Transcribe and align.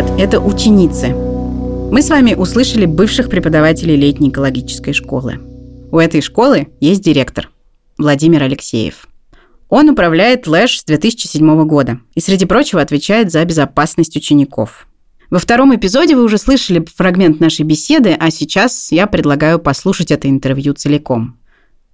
Привет, 0.00 0.18
это 0.18 0.40
ученицы. 0.40 1.08
Мы 1.08 2.00
с 2.00 2.08
вами 2.08 2.32
услышали 2.32 2.86
бывших 2.86 3.28
преподавателей 3.28 3.96
летней 3.96 4.30
экологической 4.30 4.94
школы. 4.94 5.38
У 5.92 5.98
этой 5.98 6.22
школы 6.22 6.68
есть 6.80 7.02
директор 7.02 7.50
Владимир 7.98 8.44
Алексеев. 8.44 9.08
Он 9.68 9.90
управляет 9.90 10.46
ЛЭШ 10.46 10.78
с 10.78 10.84
2007 10.84 11.66
года 11.66 12.00
и, 12.14 12.20
среди 12.20 12.46
прочего, 12.46 12.80
отвечает 12.80 13.30
за 13.30 13.44
безопасность 13.44 14.16
учеников. 14.16 14.86
Во 15.28 15.38
втором 15.38 15.76
эпизоде 15.76 16.16
вы 16.16 16.24
уже 16.24 16.38
слышали 16.38 16.82
фрагмент 16.96 17.38
нашей 17.38 17.66
беседы, 17.66 18.16
а 18.18 18.30
сейчас 18.30 18.92
я 18.92 19.06
предлагаю 19.06 19.58
послушать 19.58 20.10
это 20.10 20.30
интервью 20.30 20.72
целиком. 20.72 21.36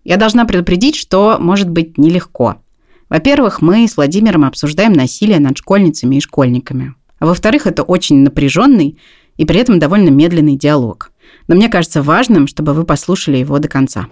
Я 0.04 0.16
должна 0.16 0.44
предупредить, 0.44 0.94
что 0.94 1.38
может 1.40 1.68
быть 1.68 1.98
нелегко– 1.98 2.56
во-первых, 3.08 3.62
мы 3.62 3.86
с 3.86 3.96
Владимиром 3.96 4.44
обсуждаем 4.44 4.92
насилие 4.92 5.38
над 5.38 5.56
школьницами 5.58 6.16
и 6.16 6.20
школьниками. 6.20 6.96
А 7.18 7.26
во-вторых, 7.26 7.66
это 7.66 7.82
очень 7.82 8.22
напряженный 8.22 8.98
и 9.36 9.44
при 9.44 9.60
этом 9.60 9.78
довольно 9.78 10.10
медленный 10.10 10.56
диалог. 10.56 11.12
Но 11.48 11.54
мне 11.54 11.68
кажется 11.68 12.02
важным, 12.02 12.46
чтобы 12.46 12.72
вы 12.74 12.84
послушали 12.84 13.38
его 13.38 13.58
до 13.58 13.68
конца. 13.68 14.06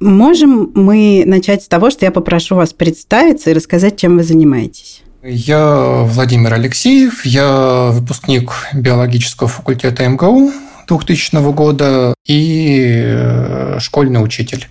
Можем 0.00 0.72
мы 0.74 1.24
начать 1.26 1.62
с 1.62 1.68
того, 1.68 1.90
что 1.90 2.04
я 2.04 2.12
попрошу 2.12 2.54
вас 2.54 2.72
представиться 2.72 3.50
и 3.50 3.54
рассказать, 3.54 3.96
чем 3.96 4.16
вы 4.16 4.24
занимаетесь? 4.24 5.02
Я 5.22 6.02
Владимир 6.04 6.52
Алексеев, 6.52 7.24
я 7.24 7.88
выпускник 7.92 8.52
биологического 8.74 9.48
факультета 9.48 10.06
МГУ 10.06 10.52
2000 10.86 11.52
года 11.52 12.14
и 12.26 13.02
э, 13.04 13.78
школьный 13.80 14.22
учитель 14.22 14.68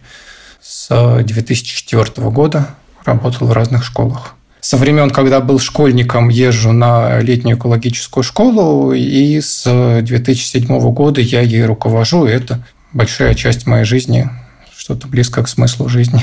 с 0.61 1.23
2004 1.23 2.29
года 2.29 2.69
работал 3.03 3.47
в 3.47 3.52
разных 3.52 3.83
школах. 3.83 4.35
Со 4.66 4.77
времен, 4.77 5.11
когда 5.11 5.41
был 5.41 5.59
школьником, 5.59 6.30
езжу 6.30 6.71
на 6.71 7.19
летнюю 7.19 7.55
экологическую 7.55 8.23
школу, 8.23 8.94
и 8.94 9.39
с 9.39 9.63
2007 10.02 10.66
года 10.91 11.22
я 11.22 11.41
ей 11.41 11.63
руковожу. 11.66 12.25
И 12.25 12.31
это 12.31 12.66
большая 12.91 13.35
часть 13.35 13.67
моей 13.67 13.85
жизни, 13.85 14.27
что-то 14.75 15.07
близко 15.07 15.44
к 15.44 15.49
смыслу 15.49 15.88
жизни. 15.88 16.22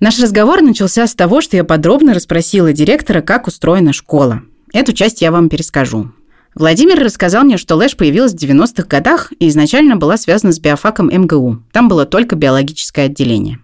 Наш 0.00 0.18
разговор 0.18 0.62
начался 0.62 1.06
с 1.06 1.14
того, 1.14 1.42
что 1.42 1.58
я 1.58 1.64
подробно 1.64 2.14
расспросила 2.14 2.72
директора, 2.72 3.20
как 3.20 3.46
устроена 3.46 3.92
школа. 3.92 4.40
Эту 4.72 4.94
часть 4.94 5.20
я 5.20 5.30
вам 5.30 5.50
перескажу. 5.50 6.12
Владимир 6.54 6.98
рассказал 6.98 7.44
мне, 7.44 7.58
что 7.58 7.76
ЛЭШ 7.76 7.98
появилась 7.98 8.32
в 8.32 8.36
90-х 8.36 8.84
годах 8.88 9.34
и 9.38 9.48
изначально 9.48 9.96
была 9.96 10.16
связана 10.16 10.54
с 10.54 10.58
биофаком 10.58 11.10
МГУ. 11.12 11.62
Там 11.72 11.90
было 11.90 12.06
только 12.06 12.36
биологическое 12.36 13.04
отделение. 13.04 13.58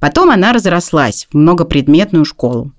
Потом 0.00 0.30
она 0.30 0.52
разрослась 0.52 1.26
в 1.32 1.34
многопредметную 1.34 2.26
школу. 2.26 2.74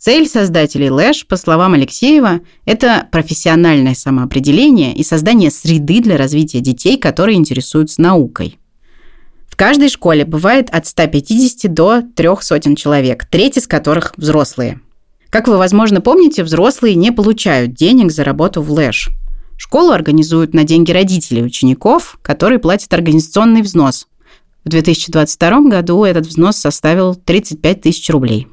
Цель 0.00 0.26
создателей 0.26 0.88
Лэш, 0.88 1.26
по 1.26 1.36
словам 1.36 1.74
Алексеева, 1.74 2.40
это 2.64 3.06
профессиональное 3.12 3.94
самоопределение 3.94 4.94
и 4.94 5.04
создание 5.04 5.50
среды 5.50 6.00
для 6.00 6.16
развития 6.16 6.60
детей, 6.60 6.96
которые 6.96 7.36
интересуются 7.36 8.00
наукой. 8.00 8.58
В 9.46 9.56
каждой 9.56 9.90
школе 9.90 10.24
бывает 10.24 10.70
от 10.70 10.86
150 10.86 11.74
до 11.74 12.00
300 12.16 12.76
человек, 12.76 13.26
треть 13.26 13.58
из 13.58 13.66
которых 13.66 14.14
взрослые. 14.16 14.80
Как 15.28 15.48
вы, 15.48 15.58
возможно, 15.58 16.00
помните, 16.00 16.44
взрослые 16.44 16.94
не 16.94 17.12
получают 17.12 17.74
денег 17.74 18.10
за 18.10 18.24
работу 18.24 18.62
в 18.62 18.72
Лэш. 18.72 19.10
Школу 19.58 19.92
организуют 19.92 20.54
на 20.54 20.64
деньги 20.64 20.92
родителей 20.92 21.44
учеников, 21.44 22.18
которые 22.22 22.58
платят 22.58 22.94
организационный 22.94 23.60
взнос, 23.60 24.06
в 24.64 24.68
2022 24.68 25.60
году 25.70 26.04
этот 26.04 26.26
взнос 26.26 26.56
составил 26.56 27.14
35 27.14 27.80
тысяч 27.80 28.10
рублей. 28.10 28.46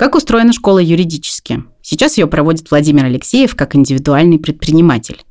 Как 0.00 0.14
устроена 0.14 0.54
школа 0.54 0.78
юридически? 0.78 1.62
Сейчас 1.82 2.16
ее 2.16 2.26
проводит 2.26 2.70
Владимир 2.70 3.04
Алексеев 3.04 3.54
как 3.54 3.76
индивидуальный 3.76 4.38
предприниматель. 4.38 5.22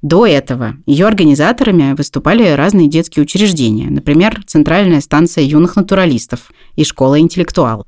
До 0.00 0.24
этого 0.24 0.76
ее 0.86 1.08
организаторами 1.08 1.94
выступали 1.94 2.50
разные 2.50 2.86
детские 2.86 3.24
учреждения, 3.24 3.90
например, 3.90 4.40
Центральная 4.46 5.00
станция 5.00 5.42
юных 5.42 5.74
натуралистов 5.74 6.52
и 6.76 6.84
Школа 6.84 7.18
интеллектуал. 7.18 7.84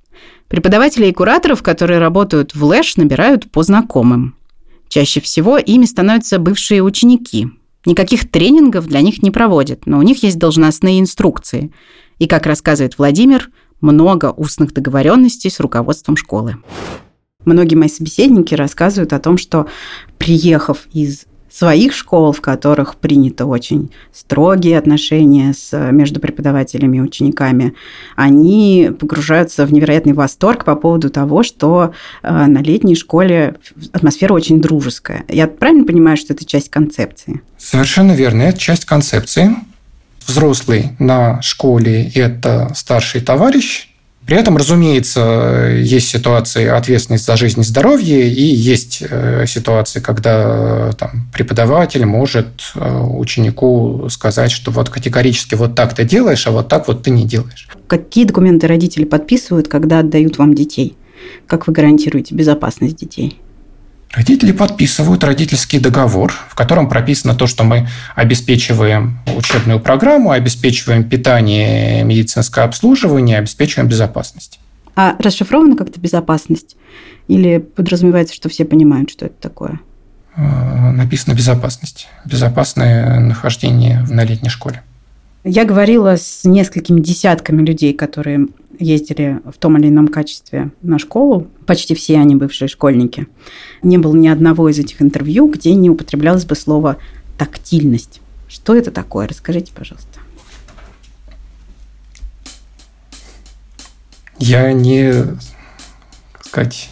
Преподавателей 0.48 1.10
и 1.10 1.12
кураторов, 1.12 1.62
которые 1.62 2.00
работают 2.00 2.52
в 2.52 2.64
ЛЭШ, 2.64 2.96
набирают 2.96 3.52
по 3.52 3.62
знакомым. 3.62 4.34
Чаще 4.88 5.20
всего 5.20 5.56
ими 5.56 5.84
становятся 5.84 6.40
бывшие 6.40 6.82
ученики, 6.82 7.46
Никаких 7.86 8.30
тренингов 8.30 8.86
для 8.86 9.02
них 9.02 9.22
не 9.22 9.30
проводят, 9.30 9.86
но 9.86 9.98
у 9.98 10.02
них 10.02 10.22
есть 10.22 10.38
должностные 10.38 11.00
инструкции. 11.00 11.70
И, 12.18 12.26
как 12.26 12.46
рассказывает 12.46 12.96
Владимир, 12.96 13.50
много 13.84 14.32
устных 14.32 14.72
договоренностей 14.72 15.50
с 15.50 15.60
руководством 15.60 16.16
школы. 16.16 16.56
Многие 17.44 17.74
мои 17.74 17.88
собеседники 17.88 18.54
рассказывают 18.54 19.12
о 19.12 19.20
том, 19.20 19.36
что 19.36 19.66
приехав 20.18 20.86
из 20.92 21.26
своих 21.54 21.92
школ, 21.92 22.32
в 22.32 22.40
которых 22.40 22.96
принято 22.96 23.46
очень 23.46 23.92
строгие 24.12 24.76
отношения 24.76 25.52
с, 25.52 25.72
между 25.92 26.18
преподавателями 26.18 26.96
и 26.96 27.00
учениками, 27.00 27.74
они 28.16 28.90
погружаются 28.98 29.64
в 29.64 29.72
невероятный 29.72 30.14
восторг 30.14 30.64
по 30.64 30.74
поводу 30.74 31.10
того, 31.10 31.44
что 31.44 31.92
э, 32.22 32.46
на 32.46 32.58
летней 32.58 32.96
школе 32.96 33.56
атмосфера 33.92 34.32
очень 34.32 34.60
дружеская. 34.60 35.24
Я 35.28 35.46
правильно 35.46 35.84
понимаю, 35.84 36.16
что 36.16 36.32
это 36.32 36.44
часть 36.44 36.70
концепции? 36.70 37.42
Совершенно 37.56 38.12
верно. 38.12 38.42
Это 38.42 38.58
часть 38.58 38.84
концепции. 38.84 39.54
Взрослый 40.26 40.90
на 40.98 41.40
школе– 41.42 42.10
это 42.14 42.70
старший 42.74 43.20
товарищ, 43.20 43.88
при 44.26 44.38
этом, 44.38 44.56
разумеется, 44.56 45.70
есть 45.76 46.08
ситуации 46.08 46.66
ответственность 46.66 47.26
за 47.26 47.36
жизнь 47.36 47.60
и 47.60 47.64
здоровье, 47.64 48.26
и 48.26 48.42
есть 48.42 49.02
э, 49.02 49.44
ситуации, 49.46 50.00
когда 50.00 50.92
там, 50.92 51.28
преподаватель 51.32 52.06
может 52.06 52.72
э, 52.74 53.00
ученику 53.02 54.08
сказать, 54.08 54.50
что 54.50 54.70
вот 54.70 54.88
категорически 54.88 55.56
вот 55.56 55.74
так 55.74 55.94
ты 55.94 56.04
делаешь, 56.04 56.46
а 56.46 56.52
вот 56.52 56.68
так 56.68 56.88
вот 56.88 57.02
ты 57.02 57.10
не 57.10 57.26
делаешь. 57.26 57.68
Какие 57.86 58.24
документы 58.24 58.66
родители 58.66 59.04
подписывают, 59.04 59.68
когда 59.68 59.98
отдают 59.98 60.38
вам 60.38 60.54
детей? 60.54 60.96
Как 61.46 61.66
вы 61.66 61.74
гарантируете 61.74 62.34
безопасность 62.34 62.96
детей? 62.96 63.38
Родители 64.14 64.52
подписывают 64.52 65.24
родительский 65.24 65.80
договор, 65.80 66.32
в 66.48 66.54
котором 66.54 66.88
прописано 66.88 67.34
то, 67.34 67.48
что 67.48 67.64
мы 67.64 67.88
обеспечиваем 68.14 69.18
учебную 69.36 69.80
программу, 69.80 70.30
обеспечиваем 70.30 71.02
питание, 71.02 72.04
медицинское 72.04 72.64
обслуживание, 72.64 73.38
обеспечиваем 73.38 73.88
безопасность. 73.88 74.60
А 74.94 75.16
расшифрована 75.18 75.76
как-то 75.76 75.98
безопасность? 75.98 76.76
Или 77.26 77.58
подразумевается, 77.58 78.34
что 78.34 78.48
все 78.48 78.64
понимают, 78.64 79.10
что 79.10 79.26
это 79.26 79.34
такое? 79.40 79.80
Э, 80.36 80.92
написано 80.92 81.34
безопасность. 81.34 82.06
Безопасное 82.24 83.18
нахождение 83.18 84.06
на 84.08 84.22
летней 84.24 84.48
школе. 84.48 84.82
Я 85.44 85.66
говорила 85.66 86.16
с 86.16 86.44
несколькими 86.44 87.00
десятками 87.00 87.62
людей, 87.62 87.92
которые 87.92 88.48
ездили 88.78 89.40
в 89.44 89.58
том 89.58 89.76
или 89.76 89.88
ином 89.88 90.08
качестве 90.08 90.70
на 90.80 90.98
школу. 90.98 91.48
Почти 91.66 91.94
все 91.94 92.18
они 92.18 92.34
бывшие 92.34 92.66
школьники. 92.66 93.26
Не 93.82 93.98
было 93.98 94.16
ни 94.16 94.26
одного 94.26 94.70
из 94.70 94.78
этих 94.78 95.02
интервью, 95.02 95.46
где 95.48 95.74
не 95.74 95.90
употреблялось 95.90 96.46
бы 96.46 96.54
слово 96.54 96.96
«тактильность». 97.36 98.22
Что 98.48 98.74
это 98.74 98.90
такое? 98.90 99.28
Расскажите, 99.28 99.72
пожалуйста. 99.74 100.20
Я 104.38 104.72
не, 104.72 105.12
как 106.32 106.46
сказать, 106.46 106.90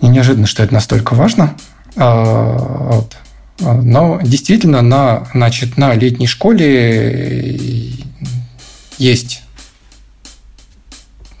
не 0.00 0.08
неожиданно, 0.08 0.46
что 0.46 0.62
это 0.62 0.72
настолько 0.72 1.14
важно. 1.14 1.56
А, 1.96 2.54
вот. 2.92 3.16
Но 3.60 4.20
действительно 4.22 4.82
на, 4.82 5.28
значит, 5.34 5.76
на 5.76 5.94
летней 5.94 6.26
школе 6.26 7.90
есть, 8.98 9.42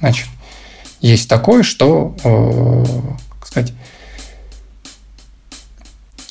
значит, 0.00 0.26
есть 1.00 1.28
такое, 1.28 1.62
что, 1.62 2.14
э, 2.22 2.84
как 3.38 3.46
сказать, 3.46 3.72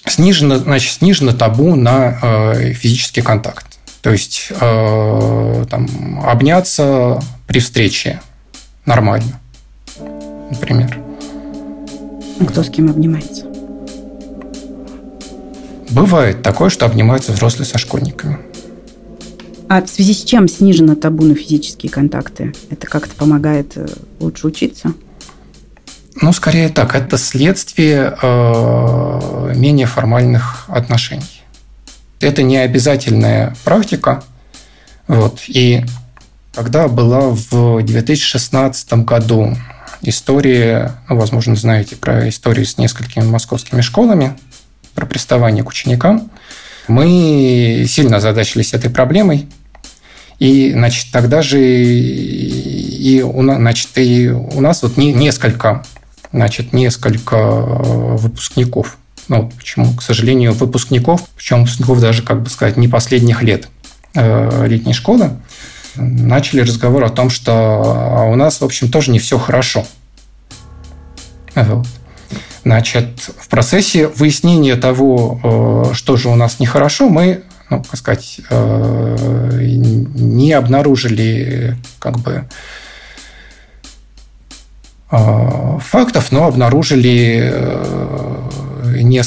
снижено, 0.06 0.58
значит, 0.58 0.94
снижено 0.94 1.34
табу 1.34 1.76
на 1.76 2.20
э, 2.22 2.74
физический 2.74 3.22
контакт. 3.22 3.80
То 4.02 4.12
есть 4.12 4.48
э, 4.52 5.66
там, 5.70 6.22
обняться 6.24 7.22
при 7.48 7.60
встрече 7.60 8.22
нормально, 8.86 9.40
например. 10.52 11.00
А 12.40 12.46
кто 12.46 12.64
с 12.64 12.70
кем 12.70 12.90
обнимается? 12.90 13.46
Бывает 15.90 16.44
такое, 16.44 16.70
что 16.70 16.86
обнимаются 16.86 17.32
взрослые 17.32 17.66
со 17.66 17.78
школьниками. 17.78 18.40
А 19.68 19.84
в 19.84 19.88
связи 19.88 20.14
с 20.14 20.24
чем 20.24 20.48
снижено 20.48 20.96
табу 20.96 21.24
на 21.24 21.36
физические 21.36 21.92
контакты? 21.92 22.54
Это 22.70 22.88
как-то 22.88 23.16
помогает 23.16 23.74
э, 23.76 23.88
лучше 24.20 24.48
учиться? 24.48 24.94
Ну, 26.22 26.34
скорее 26.34 26.70
так. 26.70 26.96
Это 26.96 27.18
следствие 27.18 28.18
э, 28.22 29.54
менее 29.56 29.86
формальных 29.86 30.66
отношений. 30.70 31.44
Это 32.20 32.44
не 32.44 32.58
обязательная 32.58 33.56
практика. 33.64 34.24
Вот. 35.08 35.42
И 35.48 35.86
когда 36.54 36.88
была 36.88 37.30
в 37.30 37.84
2016 37.84 38.94
году 39.06 39.56
истории, 40.02 40.90
ну, 41.08 41.16
возможно, 41.16 41.56
знаете 41.56 41.96
про 41.96 42.28
истории 42.28 42.64
с 42.64 42.78
несколькими 42.78 43.24
московскими 43.24 43.82
школами, 43.82 44.36
про 45.00 45.06
приставание 45.06 45.64
к 45.64 45.70
ученикам. 45.70 46.30
Мы 46.90 47.86
сильно 47.88 48.18
озадачились 48.18 48.74
этой 48.74 48.90
проблемой. 48.90 49.48
И, 50.40 50.72
значит, 50.74 51.08
тогда 51.14 51.42
же 51.42 51.60
и 51.62 53.22
у, 53.22 53.42
значит, 53.42 53.92
и 53.96 54.30
у 54.30 54.60
нас 54.60 54.84
вот 54.84 54.98
несколько, 54.98 55.86
значит, 56.34 56.74
несколько 56.74 57.38
выпускников. 57.38 58.98
Ну, 59.30 59.50
почему, 59.58 59.94
к 59.96 60.02
сожалению, 60.02 60.52
выпускников, 60.54 61.30
причем 61.38 61.60
выпускников 61.60 62.02
даже, 62.02 62.22
как 62.22 62.42
бы 62.42 62.50
сказать, 62.50 62.76
не 62.76 62.90
последних 62.90 63.42
лет 63.42 63.70
э, 64.16 64.68
летней 64.68 64.94
школы, 64.94 65.32
начали 65.96 66.62
разговор 66.62 67.06
о 67.06 67.10
том, 67.10 67.30
что 67.30 67.52
а 67.54 68.24
у 68.26 68.36
нас, 68.36 68.60
в 68.60 68.66
общем, 68.66 68.92
тоже 68.92 69.12
не 69.12 69.20
все 69.20 69.38
хорошо. 69.38 69.86
Вот. 71.56 71.88
Значит, 72.64 73.30
в 73.38 73.48
процессе 73.48 74.08
выяснения 74.08 74.76
того, 74.76 75.92
э, 75.92 75.94
что 75.94 76.18
же 76.18 76.30
у 76.30 76.36
нас 76.36 76.60
нехорошо, 76.60 77.10
мы, 77.10 77.44
ну, 77.70 77.84
как 77.84 77.98
сказать, 77.98 78.42
э, 78.50 79.60
не 79.62 80.52
обнаружили 80.52 81.78
как 82.00 82.20
бы 82.20 82.50
э, 85.12 85.80
фактов, 85.80 86.32
но 86.32 86.46
обнаружили 86.46 87.54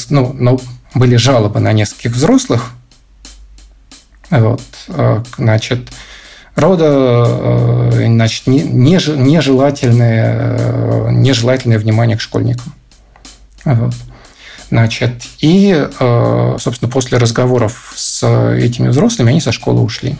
ну, 0.09 0.35
ну, 0.37 0.59
были 0.93 1.15
жалобы 1.15 1.59
на 1.59 1.73
нескольких 1.73 2.11
взрослых. 2.11 2.73
Вот, 4.29 4.61
значит, 5.37 5.89
рода 6.55 7.89
значит, 7.91 8.47
нежелательное, 8.47 11.11
нежелательное 11.11 11.79
внимание 11.79 12.17
к 12.17 12.21
школьникам. 12.21 12.73
Вот. 13.65 13.93
Значит, 14.73 15.21
и, 15.39 15.87
э, 15.99 16.55
собственно, 16.59 16.89
после 16.89 17.19
разговоров 17.19 17.93
с 17.95 18.27
этими 18.57 18.87
взрослыми 18.87 19.29
они 19.29 19.39
со 19.39 19.51
школы 19.51 19.81
ушли. 19.81 20.15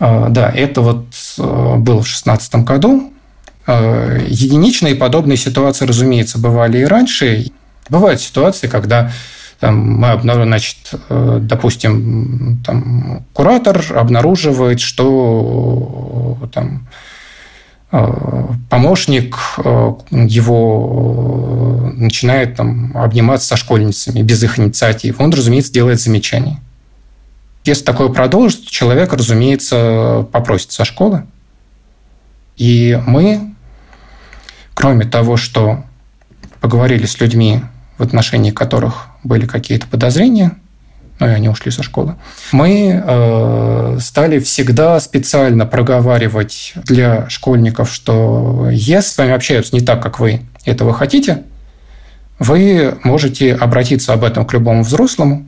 Э, 0.00 0.26
да, 0.28 0.50
это 0.50 0.80
вот 0.80 1.06
э, 1.38 1.42
было 1.76 2.00
в 2.00 2.04
2016 2.04 2.54
году. 2.64 3.12
Единичные 3.66 4.96
подобные 4.96 5.36
ситуации, 5.36 5.84
разумеется, 5.84 6.38
бывали 6.38 6.78
и 6.78 6.84
раньше. 6.84 7.52
Бывают 7.88 8.20
ситуации, 8.20 8.66
когда 8.66 9.12
там, 9.60 9.76
мы 9.78 10.08
обнаружим, 10.08 10.48
значит, 10.48 10.76
допустим, 11.08 12.60
там, 12.66 13.22
куратор 13.32 13.84
обнаруживает, 13.94 14.80
что 14.80 16.36
там, 16.52 16.88
помощник 17.90 19.36
э, 19.58 19.92
его 20.12 21.90
э, 21.92 21.92
начинает 21.96 22.54
там, 22.56 22.96
обниматься 22.96 23.48
со 23.48 23.56
школьницами 23.56 24.22
без 24.22 24.42
их 24.44 24.58
инициатив. 24.60 25.20
Он, 25.20 25.30
разумеется, 25.30 25.72
делает 25.72 26.00
замечание. 26.00 26.60
Если 27.64 27.84
такое 27.84 28.08
продолжится, 28.08 28.70
человек, 28.70 29.12
разумеется, 29.12 30.26
попросит 30.32 30.70
со 30.70 30.84
школы. 30.84 31.24
И 32.56 33.00
мы, 33.06 33.54
кроме 34.74 35.04
того, 35.04 35.36
что 35.36 35.84
поговорили 36.60 37.06
с 37.06 37.18
людьми, 37.20 37.62
в 37.98 38.02
отношении 38.02 38.50
которых 38.52 39.08
были 39.24 39.46
какие-то 39.46 39.86
подозрения, 39.88 40.52
ну 41.20 41.28
и 41.28 41.30
они 41.30 41.48
ушли 41.48 41.70
со 41.70 41.82
школы, 41.82 42.16
мы 42.50 43.00
э, 43.04 43.98
стали 44.00 44.40
всегда 44.40 44.98
специально 44.98 45.66
проговаривать 45.66 46.72
для 46.84 47.28
школьников, 47.28 47.92
что 47.92 48.68
если 48.70 49.10
с 49.10 49.18
вами 49.18 49.32
общаются 49.32 49.74
не 49.74 49.82
так, 49.82 50.02
как 50.02 50.18
вы 50.18 50.40
этого 50.64 50.92
хотите, 50.92 51.42
вы 52.38 52.98
можете 53.04 53.54
обратиться 53.54 54.14
об 54.14 54.24
этом 54.24 54.46
к 54.46 54.52
любому 54.54 54.82
взрослому, 54.82 55.46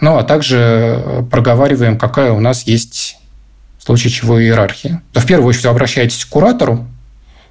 ну 0.00 0.16
а 0.16 0.24
также 0.24 1.26
проговариваем, 1.30 1.98
какая 1.98 2.32
у 2.32 2.40
нас 2.40 2.62
есть 2.62 3.18
в 3.78 3.84
случае 3.84 4.10
чего 4.10 4.42
иерархия. 4.42 5.02
То 5.12 5.20
в 5.20 5.26
первую 5.26 5.48
очередь 5.48 5.66
обращайтесь 5.66 6.24
к 6.24 6.28
куратору, 6.28 6.86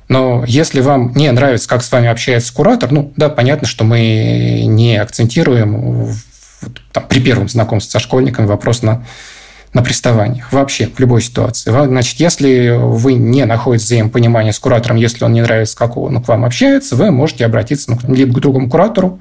но 0.08 0.44
если 0.46 0.82
вам 0.82 1.14
не 1.16 1.32
нравится, 1.32 1.70
как 1.70 1.84
с 1.84 1.92
вами 1.92 2.10
общается 2.10 2.54
куратор, 2.54 2.92
ну 2.92 3.14
да, 3.16 3.30
понятно, 3.30 3.68
что 3.68 3.84
мы 3.84 4.64
не 4.66 4.98
акцентируем 4.98 6.14
там, 6.92 7.08
при 7.08 7.20
первом 7.20 7.50
знакомстве 7.50 7.92
со 7.92 8.00
школьником 8.00 8.48
вопрос 8.48 8.82
на, 8.82 9.06
на 9.74 9.82
приставаниях. 9.82 10.52
Вообще, 10.52 10.88
в 10.88 11.00
любой 11.00 11.22
ситуации. 11.22 11.72
Значит, 11.72 12.20
если 12.20 12.76
вы 12.78 13.14
не 13.14 13.46
находите 13.46 13.86
взаимопонимания 13.86 14.52
с 14.52 14.60
куратором, 14.60 14.98
если 14.98 15.24
он 15.24 15.34
не 15.34 15.42
нравится, 15.42 15.78
как 15.78 15.98
он 15.98 16.22
к 16.22 16.28
вам 16.28 16.46
общается, 16.46 16.96
вы 16.96 17.12
можете 17.12 17.46
обратиться 17.46 17.92
ну, 17.92 18.14
либо 18.14 18.34
к 18.34 18.40
другому 18.40 18.70
куратору, 18.70 19.20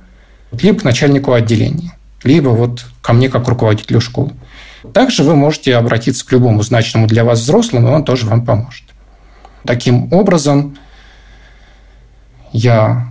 либо 0.53 0.81
к 0.81 0.85
начальнику 0.85 1.33
отделения, 1.33 1.93
либо 2.25 2.49
вот 2.49 2.87
ко 3.03 3.13
мне 3.13 3.29
как 3.29 3.49
руководителю 3.49 4.01
школы. 4.01 4.33
Также 4.93 5.23
вы 5.23 5.37
можете 5.37 5.77
обратиться 5.77 6.27
к 6.27 6.33
любому 6.33 6.63
значимому 6.63 7.07
для 7.07 7.25
вас 7.25 7.41
взрослому, 7.41 7.89
и 7.89 7.91
он 7.93 8.05
тоже 8.05 8.27
вам 8.27 8.45
поможет. 8.45 8.85
Таким 9.65 10.13
образом, 10.13 10.79
я 12.53 13.09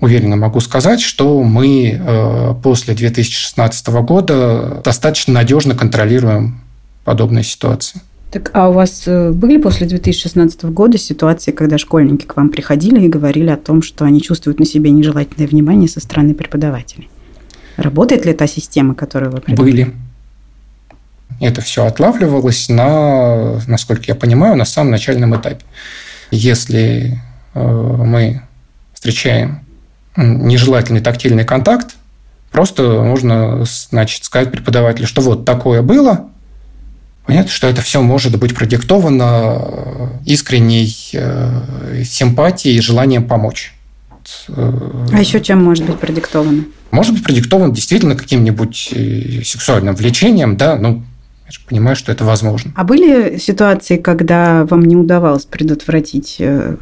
уверенно 0.00 0.36
могу 0.36 0.60
сказать, 0.60 1.00
что 1.00 1.42
мы 1.42 1.98
э, 1.98 2.54
после 2.62 2.94
2016 2.94 3.88
года 3.88 4.80
достаточно 4.84 5.32
надежно 5.34 5.74
контролируем 5.74 6.60
подобные 7.04 7.44
ситуации. 7.44 8.00
Так, 8.30 8.50
а 8.52 8.68
у 8.68 8.72
вас 8.72 9.04
э, 9.06 9.30
были 9.30 9.56
после 9.58 9.86
2016 9.86 10.64
года 10.64 10.98
ситуации, 10.98 11.52
когда 11.52 11.78
школьники 11.78 12.26
к 12.26 12.36
вам 12.36 12.50
приходили 12.50 13.04
и 13.04 13.08
говорили 13.08 13.48
о 13.48 13.56
том, 13.56 13.82
что 13.82 14.04
они 14.04 14.20
чувствуют 14.20 14.58
на 14.58 14.66
себе 14.66 14.90
нежелательное 14.90 15.48
внимание 15.48 15.88
со 15.88 16.00
стороны 16.00 16.34
преподавателей? 16.34 17.08
Работает 17.76 18.26
ли 18.26 18.32
та 18.32 18.46
система, 18.46 18.94
которую 18.94 19.32
вы 19.32 19.40
придумали? 19.40 19.70
Были. 19.84 19.94
Это 21.40 21.60
все 21.60 21.84
отлавливалось 21.84 22.68
на, 22.68 23.60
насколько 23.66 24.04
я 24.08 24.14
понимаю, 24.14 24.56
на 24.56 24.64
самом 24.64 24.90
начальном 24.90 25.36
этапе. 25.36 25.64
Если 26.30 27.20
э, 27.54 27.60
мы 27.60 28.42
встречаем 28.92 29.65
нежелательный 30.16 31.00
тактильный 31.00 31.44
контакт, 31.44 31.96
просто 32.50 33.02
можно, 33.02 33.64
значит, 33.64 34.24
сказать 34.24 34.50
преподавателю, 34.50 35.06
что 35.06 35.20
вот 35.20 35.44
такое 35.44 35.82
было, 35.82 36.28
Понятно, 37.26 37.50
что 37.50 37.66
это 37.66 37.82
все 37.82 38.00
может 38.00 38.38
быть 38.38 38.54
продиктовано 38.54 39.58
э, 39.58 40.08
искренней 40.26 40.94
э, 41.12 42.04
симпатией 42.04 42.76
и 42.76 42.80
желанием 42.80 43.26
помочь. 43.26 43.74
Э, 44.48 45.06
а 45.12 45.18
еще 45.18 45.40
чем 45.40 45.62
может 45.64 45.84
быть 45.84 45.98
продиктовано? 45.98 46.66
Может 46.92 47.14
быть 47.14 47.24
продиктовано 47.24 47.74
действительно 47.74 48.14
каким-нибудь 48.14 48.94
сексуальным 49.44 49.96
влечением, 49.96 50.56
да, 50.56 50.76
ну, 50.76 51.02
я 51.46 51.52
же 51.52 51.60
понимаю, 51.68 51.94
что 51.94 52.10
это 52.10 52.24
возможно. 52.24 52.72
А 52.74 52.82
были 52.82 53.38
ситуации, 53.38 53.98
когда 53.98 54.64
вам 54.64 54.82
не 54.82 54.96
удавалось 54.96 55.44
предотвратить 55.44 56.36
э, 56.40 56.76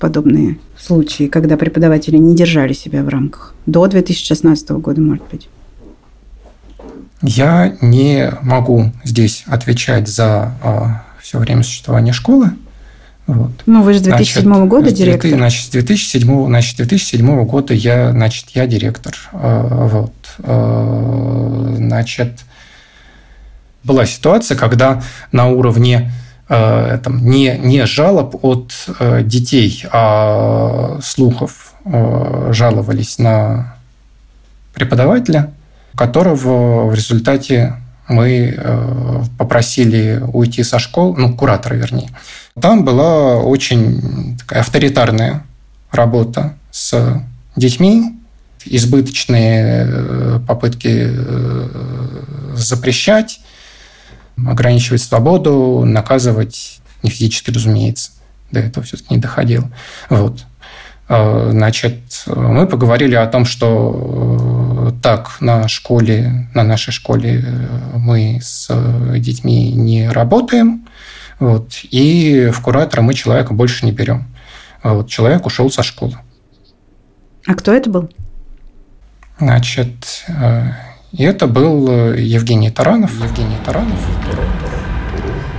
подобные 0.00 0.58
случаи, 0.76 1.28
когда 1.28 1.56
преподаватели 1.56 2.16
не 2.16 2.34
держали 2.34 2.72
себя 2.72 3.04
в 3.04 3.08
рамках? 3.08 3.54
До 3.64 3.86
2016 3.86 4.70
года, 4.70 5.00
может 5.00 5.22
быть? 5.30 5.48
Я 7.22 7.76
не 7.80 8.32
могу 8.42 8.92
здесь 9.04 9.44
отвечать 9.46 10.08
за 10.08 10.52
а, 10.62 11.04
все 11.20 11.38
время 11.38 11.62
существования 11.62 12.12
школы. 12.12 12.50
Вот. 13.26 13.50
Ну, 13.66 13.82
вы 13.82 13.94
же 13.94 14.00
с 14.00 14.02
2007 14.02 14.42
значит, 14.42 14.68
года 14.68 14.90
директор. 14.90 15.30
Значит, 15.30 15.66
с 15.66 15.70
2007, 15.70 16.46
значит, 16.46 16.76
2007 16.76 17.44
года 17.44 17.72
я, 17.72 18.10
значит, 18.10 18.50
я 18.50 18.66
директор. 18.66 19.14
А, 19.32 19.86
вот. 19.86 20.12
А, 20.40 21.74
значит, 21.76 22.44
была 23.86 24.04
ситуация, 24.04 24.56
когда 24.56 25.02
на 25.32 25.46
уровне 25.48 26.12
э, 26.48 26.98
там, 27.02 27.24
не, 27.24 27.56
не 27.56 27.86
жалоб 27.86 28.36
от 28.42 28.72
э, 28.98 29.22
детей, 29.22 29.84
а 29.92 30.98
слухов 31.02 31.74
э, 31.84 32.50
жаловались 32.52 33.18
на 33.18 33.76
преподавателя, 34.74 35.52
которого 35.94 36.86
в 36.90 36.94
результате 36.94 37.76
мы 38.08 38.56
попросили 39.36 40.22
уйти 40.32 40.62
со 40.62 40.78
школы, 40.78 41.16
ну, 41.18 41.34
куратора, 41.34 41.74
вернее. 41.74 42.10
Там 42.60 42.84
была 42.84 43.38
очень 43.38 44.36
такая 44.38 44.60
авторитарная 44.60 45.42
работа 45.90 46.54
с 46.70 47.20
детьми, 47.56 48.16
избыточные 48.64 50.40
попытки 50.46 51.10
запрещать, 52.54 53.40
ограничивать 54.44 55.02
свободу, 55.02 55.84
наказывать 55.84 56.80
не 57.02 57.10
физически, 57.10 57.50
разумеется. 57.50 58.12
До 58.50 58.60
этого 58.60 58.84
все-таки 58.84 59.14
не 59.14 59.20
доходило. 59.20 59.70
Вот. 60.08 60.44
А, 61.08 61.50
значит, 61.52 62.24
мы 62.26 62.66
поговорили 62.66 63.14
о 63.14 63.26
том, 63.26 63.44
что 63.44 64.88
э, 64.88 65.02
так 65.02 65.40
на 65.40 65.68
школе, 65.68 66.48
на 66.54 66.64
нашей 66.64 66.90
школе 66.90 67.44
э, 67.44 67.96
мы 67.96 68.40
с 68.42 68.68
детьми 69.18 69.70
не 69.72 70.08
работаем, 70.08 70.88
вот, 71.38 71.80
и 71.82 72.50
в 72.52 72.60
куратора 72.60 73.02
мы 73.02 73.14
человека 73.14 73.52
больше 73.52 73.84
не 73.84 73.92
берем. 73.92 74.26
вот, 74.82 75.08
человек 75.08 75.46
ушел 75.46 75.70
со 75.70 75.82
школы. 75.82 76.18
А 77.46 77.54
кто 77.54 77.72
это 77.72 77.88
был? 77.88 78.10
Значит, 79.38 80.24
э, 81.12 81.24
это 81.24 81.46
был 81.46 82.12
Евгений 82.14 82.70
Таранов. 82.70 83.12
Евгений 83.22 83.56
Таранов. 83.64 83.98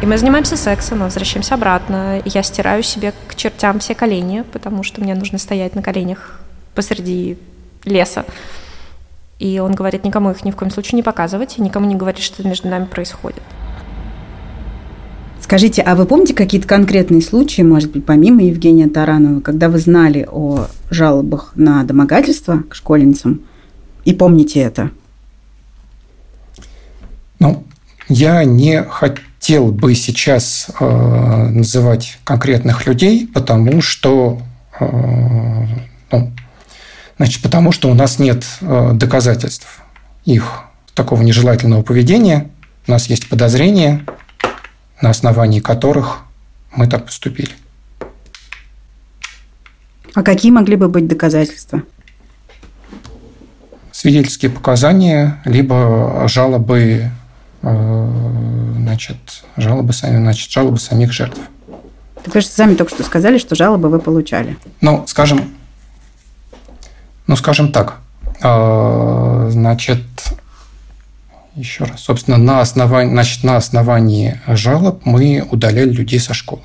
И 0.01 0.05
мы 0.05 0.17
занимаемся 0.17 0.55
сексом, 0.55 0.99
мы 0.99 1.05
возвращаемся 1.05 1.55
обратно. 1.55 2.19
И 2.19 2.29
я 2.29 2.43
стираю 2.43 2.83
себе 2.83 3.13
к 3.27 3.35
чертям 3.35 3.79
все 3.79 3.95
колени, 3.95 4.43
потому 4.51 4.83
что 4.83 5.01
мне 5.01 5.15
нужно 5.15 5.37
стоять 5.39 5.75
на 5.75 5.81
коленях 5.81 6.39
посреди 6.75 7.37
леса. 7.83 8.25
И 9.39 9.59
он 9.59 9.73
говорит, 9.73 10.03
никому 10.03 10.31
их 10.31 10.43
ни 10.43 10.51
в 10.51 10.55
коем 10.55 10.71
случае 10.71 10.97
не 10.97 11.03
показывать, 11.03 11.57
и 11.57 11.61
никому 11.61 11.87
не 11.87 11.95
говорить, 11.95 12.23
что 12.23 12.47
между 12.47 12.67
нами 12.67 12.85
происходит. 12.85 13.41
Скажите, 15.41 15.81
а 15.81 15.95
вы 15.95 16.05
помните 16.05 16.33
какие-то 16.33 16.67
конкретные 16.67 17.21
случаи, 17.21 17.61
может 17.61 17.91
быть, 17.91 18.05
помимо 18.05 18.43
Евгения 18.43 18.87
Таранова, 18.87 19.39
когда 19.39 19.69
вы 19.69 19.79
знали 19.79 20.27
о 20.29 20.67
жалобах 20.89 21.53
на 21.55 21.83
домогательство 21.83 22.63
к 22.69 22.75
школьницам 22.75 23.41
и 24.03 24.13
помните 24.13 24.59
это? 24.59 24.91
Ну, 27.39 27.63
я 28.09 28.43
не 28.43 28.83
хотел 28.83 29.71
бы 29.71 29.93
сейчас 29.95 30.69
э, 30.79 31.49
называть 31.49 32.19
конкретных 32.23 32.85
людей, 32.87 33.27
потому 33.27 33.81
что, 33.81 34.41
э, 34.79 34.85
ну, 36.11 36.31
значит, 37.17 37.41
потому 37.41 37.71
что 37.71 37.89
у 37.89 37.93
нас 37.93 38.19
нет 38.19 38.45
э, 38.61 38.91
доказательств 38.93 39.81
их 40.25 40.63
такого 40.93 41.21
нежелательного 41.21 41.83
поведения. 41.83 42.49
У 42.87 42.91
нас 42.91 43.07
есть 43.07 43.29
подозрения, 43.29 44.05
на 45.01 45.09
основании 45.09 45.59
которых 45.59 46.19
мы 46.75 46.87
так 46.87 47.05
поступили. 47.05 47.51
А 50.13 50.23
какие 50.23 50.51
могли 50.51 50.75
бы 50.75 50.89
быть 50.89 51.07
доказательства? 51.07 51.83
Свидетельские 53.91 54.51
показания, 54.51 55.41
либо 55.45 56.25
жалобы, 56.27 57.11
значит, 58.77 59.43
жалобы, 59.57 59.93
сами, 59.93 60.17
значит, 60.17 60.49
жалобы 60.49 60.79
самих 60.79 61.11
жертв. 61.11 61.39
Так 62.23 62.33
вы 62.33 62.41
же 62.41 62.47
сами 62.47 62.75
только 62.75 62.93
что 62.93 63.03
сказали, 63.03 63.37
что 63.37 63.55
жалобы 63.55 63.89
вы 63.89 63.99
получали. 63.99 64.57
Ну, 64.81 65.05
скажем, 65.07 65.53
ну, 67.27 67.35
скажем 67.35 67.71
так, 67.71 67.99
э, 68.41 69.47
значит, 69.51 70.01
еще 71.55 71.85
раз. 71.85 72.01
Собственно, 72.01 72.37
на 72.37 72.61
основании, 72.61 73.11
значит, 73.11 73.43
на 73.43 73.57
основании 73.57 74.39
жалоб 74.47 75.05
мы 75.05 75.45
удаляли 75.49 75.89
людей 75.89 76.19
со 76.19 76.33
школы. 76.33 76.61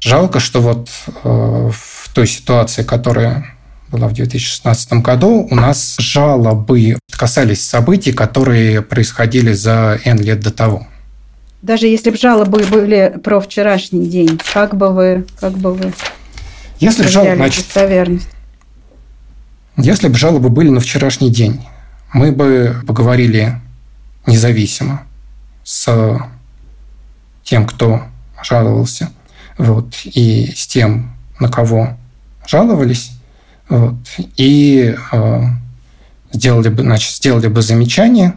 Жалко, 0.00 0.40
что 0.40 0.60
вот 0.60 0.88
э, 1.24 1.70
в 1.72 2.10
той 2.14 2.26
ситуации, 2.26 2.82
которая 2.82 3.57
была 3.90 4.08
в 4.08 4.12
2016 4.12 4.92
году, 4.94 5.46
у 5.50 5.54
нас 5.54 5.96
жалобы 5.98 6.98
касались 7.10 7.64
событий, 7.64 8.12
которые 8.12 8.82
происходили 8.82 9.52
за 9.52 10.00
N 10.04 10.18
лет 10.18 10.40
до 10.40 10.50
того. 10.50 10.86
Даже 11.62 11.86
если 11.86 12.10
бы 12.10 12.16
жалобы 12.16 12.64
были 12.70 13.18
про 13.22 13.40
вчерашний 13.40 14.06
день, 14.06 14.40
как 14.52 14.76
бы 14.76 14.92
вы, 14.92 15.26
как 15.40 15.52
бы 15.52 15.74
вы 15.74 15.92
если 16.80 17.02
бы 17.02 17.08
жалобы, 17.08 17.36
значит, 17.36 17.64
достоверность? 17.64 18.28
Если 19.76 20.08
бы 20.08 20.16
жалобы 20.16 20.48
были 20.48 20.68
на 20.68 20.80
вчерашний 20.80 21.30
день, 21.30 21.66
мы 22.12 22.32
бы 22.32 22.76
поговорили 22.86 23.60
независимо 24.26 25.02
с 25.64 26.20
тем, 27.42 27.66
кто 27.66 28.02
жаловался, 28.42 29.10
вот, 29.56 29.94
и 30.04 30.52
с 30.54 30.66
тем, 30.66 31.16
на 31.40 31.48
кого 31.48 31.96
жаловались, 32.46 33.12
вот, 33.68 33.96
и 34.36 34.96
э, 35.12 35.42
сделали 36.32 36.68
бы, 36.68 36.82
значит, 36.82 37.14
сделали 37.14 37.48
бы 37.48 37.60
замечание. 37.60 38.34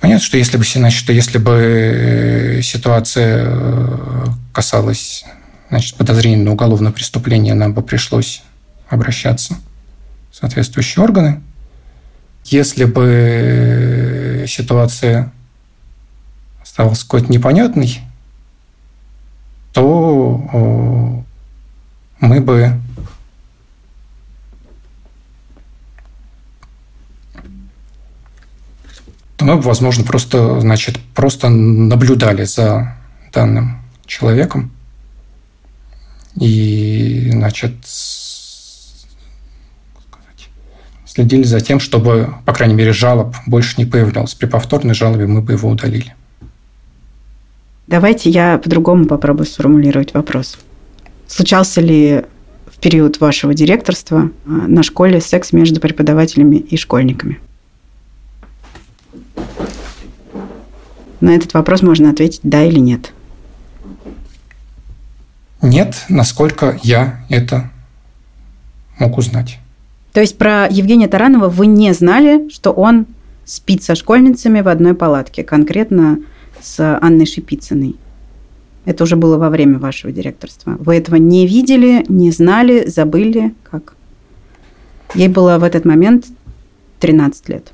Понятно, 0.00 0.24
что 0.24 0.38
если 0.38 0.56
бы, 0.58 0.64
значит, 0.64 0.98
что 0.98 1.12
если 1.12 1.38
бы 1.38 1.52
э, 1.52 2.62
ситуация 2.62 3.44
э, 3.46 4.26
касалась 4.52 5.24
значит, 5.70 5.96
подозрения 5.96 6.44
на 6.44 6.52
уголовное 6.52 6.92
преступление, 6.92 7.54
нам 7.54 7.72
бы 7.72 7.82
пришлось 7.82 8.42
обращаться 8.88 9.56
в 10.30 10.36
соответствующие 10.36 11.02
органы. 11.02 11.40
Если 12.44 12.84
бы 12.84 14.44
ситуация 14.46 15.32
оставалась 16.62 17.02
какой-то 17.02 17.32
непонятной, 17.32 17.98
то 19.72 21.24
мы 22.20 22.40
бы 22.40 22.80
мы 29.46 29.60
возможно, 29.60 30.04
просто, 30.04 30.60
значит, 30.60 30.98
просто 31.14 31.48
наблюдали 31.48 32.44
за 32.44 32.96
данным 33.32 33.78
человеком 34.06 34.70
и, 36.34 37.30
значит, 37.32 37.74
следили 41.06 41.44
за 41.44 41.60
тем, 41.60 41.80
чтобы, 41.80 42.34
по 42.44 42.52
крайней 42.52 42.74
мере, 42.74 42.92
жалоб 42.92 43.34
больше 43.46 43.74
не 43.78 43.84
появлялось. 43.84 44.34
При 44.34 44.46
повторной 44.46 44.94
жалобе 44.94 45.26
мы 45.26 45.40
бы 45.40 45.52
его 45.52 45.68
удалили. 45.70 46.14
Давайте 47.86 48.30
я 48.30 48.58
по-другому 48.58 49.06
попробую 49.06 49.46
сформулировать 49.46 50.12
вопрос. 50.12 50.58
Случался 51.28 51.80
ли 51.80 52.24
в 52.66 52.78
период 52.80 53.20
вашего 53.20 53.54
директорства 53.54 54.30
а, 54.44 54.50
на 54.50 54.82
школе 54.82 55.20
секс 55.20 55.52
между 55.52 55.80
преподавателями 55.80 56.56
и 56.56 56.76
школьниками? 56.76 57.38
На 61.20 61.34
этот 61.34 61.54
вопрос 61.54 61.82
можно 61.82 62.10
ответить 62.10 62.40
да 62.42 62.64
или 62.64 62.78
нет. 62.78 63.12
Нет, 65.62 66.04
насколько 66.08 66.78
я 66.82 67.24
это 67.28 67.70
мог 68.98 69.18
узнать. 69.18 69.58
То 70.12 70.20
есть 70.20 70.38
про 70.38 70.66
Евгения 70.68 71.08
Таранова 71.08 71.48
вы 71.48 71.66
не 71.66 71.92
знали, 71.92 72.48
что 72.50 72.70
он 72.72 73.06
спит 73.44 73.82
со 73.82 73.94
школьницами 73.94 74.60
в 74.60 74.68
одной 74.68 74.94
палатке, 74.94 75.44
конкретно 75.44 76.18
с 76.60 76.98
Анной 77.00 77.26
Шипицыной. 77.26 77.96
Это 78.84 79.04
уже 79.04 79.16
было 79.16 79.36
во 79.36 79.50
время 79.50 79.78
вашего 79.78 80.12
директорства. 80.12 80.76
Вы 80.78 80.96
этого 80.96 81.16
не 81.16 81.46
видели, 81.46 82.04
не 82.08 82.30
знали, 82.30 82.86
забыли? 82.86 83.54
Как? 83.68 83.94
Ей 85.14 85.28
было 85.28 85.58
в 85.58 85.64
этот 85.64 85.84
момент 85.84 86.26
13 87.00 87.48
лет. 87.48 87.72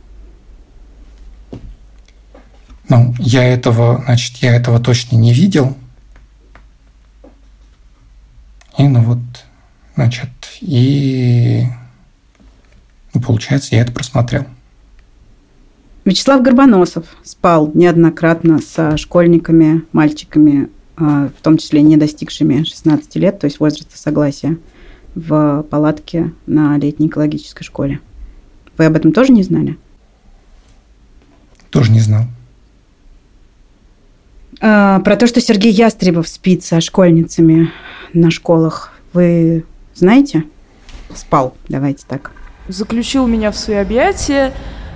Ну, 2.92 3.14
я 3.18 3.42
этого, 3.42 4.02
значит, 4.04 4.36
я 4.42 4.54
этого 4.54 4.78
точно 4.78 5.16
не 5.16 5.32
видел. 5.32 5.74
И 8.76 8.86
ну 8.86 9.00
вот, 9.00 9.18
значит, 9.94 10.28
и 10.60 11.64
ну, 13.14 13.22
получается, 13.22 13.76
я 13.76 13.80
это 13.80 13.92
просмотрел. 13.92 14.44
Вячеслав 16.04 16.42
Горбоносов 16.42 17.06
спал 17.24 17.70
неоднократно 17.72 18.58
со 18.60 18.98
школьниками, 18.98 19.84
мальчиками, 19.92 20.68
а, 20.98 21.28
в 21.28 21.42
том 21.42 21.56
числе 21.56 21.80
не 21.80 21.96
достигшими 21.96 22.64
16 22.64 23.16
лет, 23.16 23.38
то 23.38 23.46
есть 23.46 23.58
возраста 23.58 23.96
согласия, 23.96 24.58
в 25.14 25.62
палатке 25.70 26.34
на 26.44 26.76
летней 26.76 27.06
экологической 27.06 27.64
школе. 27.64 28.00
Вы 28.76 28.84
об 28.84 28.96
этом 28.96 29.12
тоже 29.12 29.32
не 29.32 29.44
знали? 29.44 29.78
Тоже 31.70 31.90
не 31.90 32.00
знал. 32.00 32.24
А, 34.62 35.00
про 35.00 35.16
то, 35.16 35.26
что 35.26 35.42
Сергей 35.42 35.72
Ястребов 35.72 36.26
спит 36.28 36.64
со 36.64 36.80
школьницами 36.80 37.70
на 38.14 38.30
школах, 38.30 38.92
вы 39.12 39.66
знаете? 39.94 40.44
Спал, 41.14 41.54
давайте 41.68 42.04
так 42.08 42.30
заключил 42.68 43.26
меня 43.26 43.50
в 43.50 43.56
свои 43.56 43.76
объятия, 43.76 44.52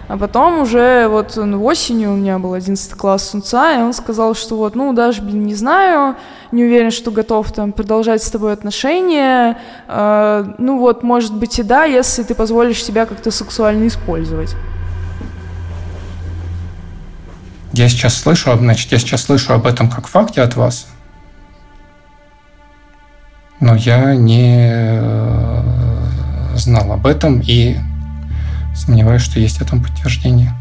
а 0.08 0.16
потом 0.16 0.60
уже 0.60 1.08
вот 1.08 1.36
осенью 1.36 2.12
у 2.12 2.16
меня 2.16 2.38
был 2.38 2.54
11 2.54 2.92
класс 2.94 3.30
Сунца, 3.30 3.76
и 3.76 3.82
он 3.82 3.92
сказал, 3.92 4.34
что 4.34 4.56
вот, 4.56 4.76
ну, 4.76 4.92
даже, 4.92 5.20
блин, 5.20 5.44
не 5.44 5.54
знаю, 5.54 6.14
не 6.52 6.62
уверен, 6.64 6.92
что 6.92 7.10
готов 7.10 7.50
там 7.52 7.72
продолжать 7.72 8.22
с 8.22 8.30
тобой 8.30 8.52
отношения, 8.52 9.58
э, 9.88 10.44
ну 10.58 10.78
вот, 10.78 11.02
может 11.02 11.34
быть 11.34 11.58
и 11.58 11.64
да, 11.64 11.84
если 11.84 12.22
ты 12.22 12.34
позволишь 12.34 12.84
себя 12.84 13.04
как-то 13.04 13.32
сексуально 13.32 13.88
использовать. 13.88 14.54
Я 17.76 17.90
сейчас 17.90 18.14
слышу, 18.14 18.56
значит, 18.56 18.90
я 18.90 18.98
сейчас 18.98 19.24
слышу 19.24 19.52
об 19.52 19.66
этом 19.66 19.90
как 19.90 20.06
факте 20.06 20.40
от 20.40 20.56
вас, 20.56 20.86
но 23.60 23.74
я 23.74 24.14
не 24.14 24.72
знал 26.56 26.90
об 26.90 27.06
этом 27.06 27.42
и 27.44 27.76
сомневаюсь, 28.74 29.20
что 29.20 29.40
есть 29.40 29.60
этому 29.60 29.82
подтверждение. 29.82 30.54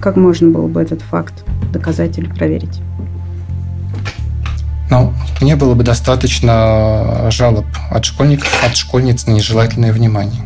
Как 0.00 0.14
можно 0.14 0.52
было 0.52 0.68
бы 0.68 0.80
этот 0.80 1.02
факт 1.02 1.44
доказать 1.72 2.16
или 2.16 2.28
проверить? 2.28 2.80
Но 4.90 5.12
мне 5.40 5.56
было 5.56 5.74
бы 5.74 5.82
достаточно 5.82 7.28
жалоб 7.32 7.66
от 7.90 8.04
школьников, 8.04 8.64
от 8.64 8.76
школьниц 8.76 9.26
на 9.26 9.32
нежелательное 9.32 9.92
внимание. 9.92 10.42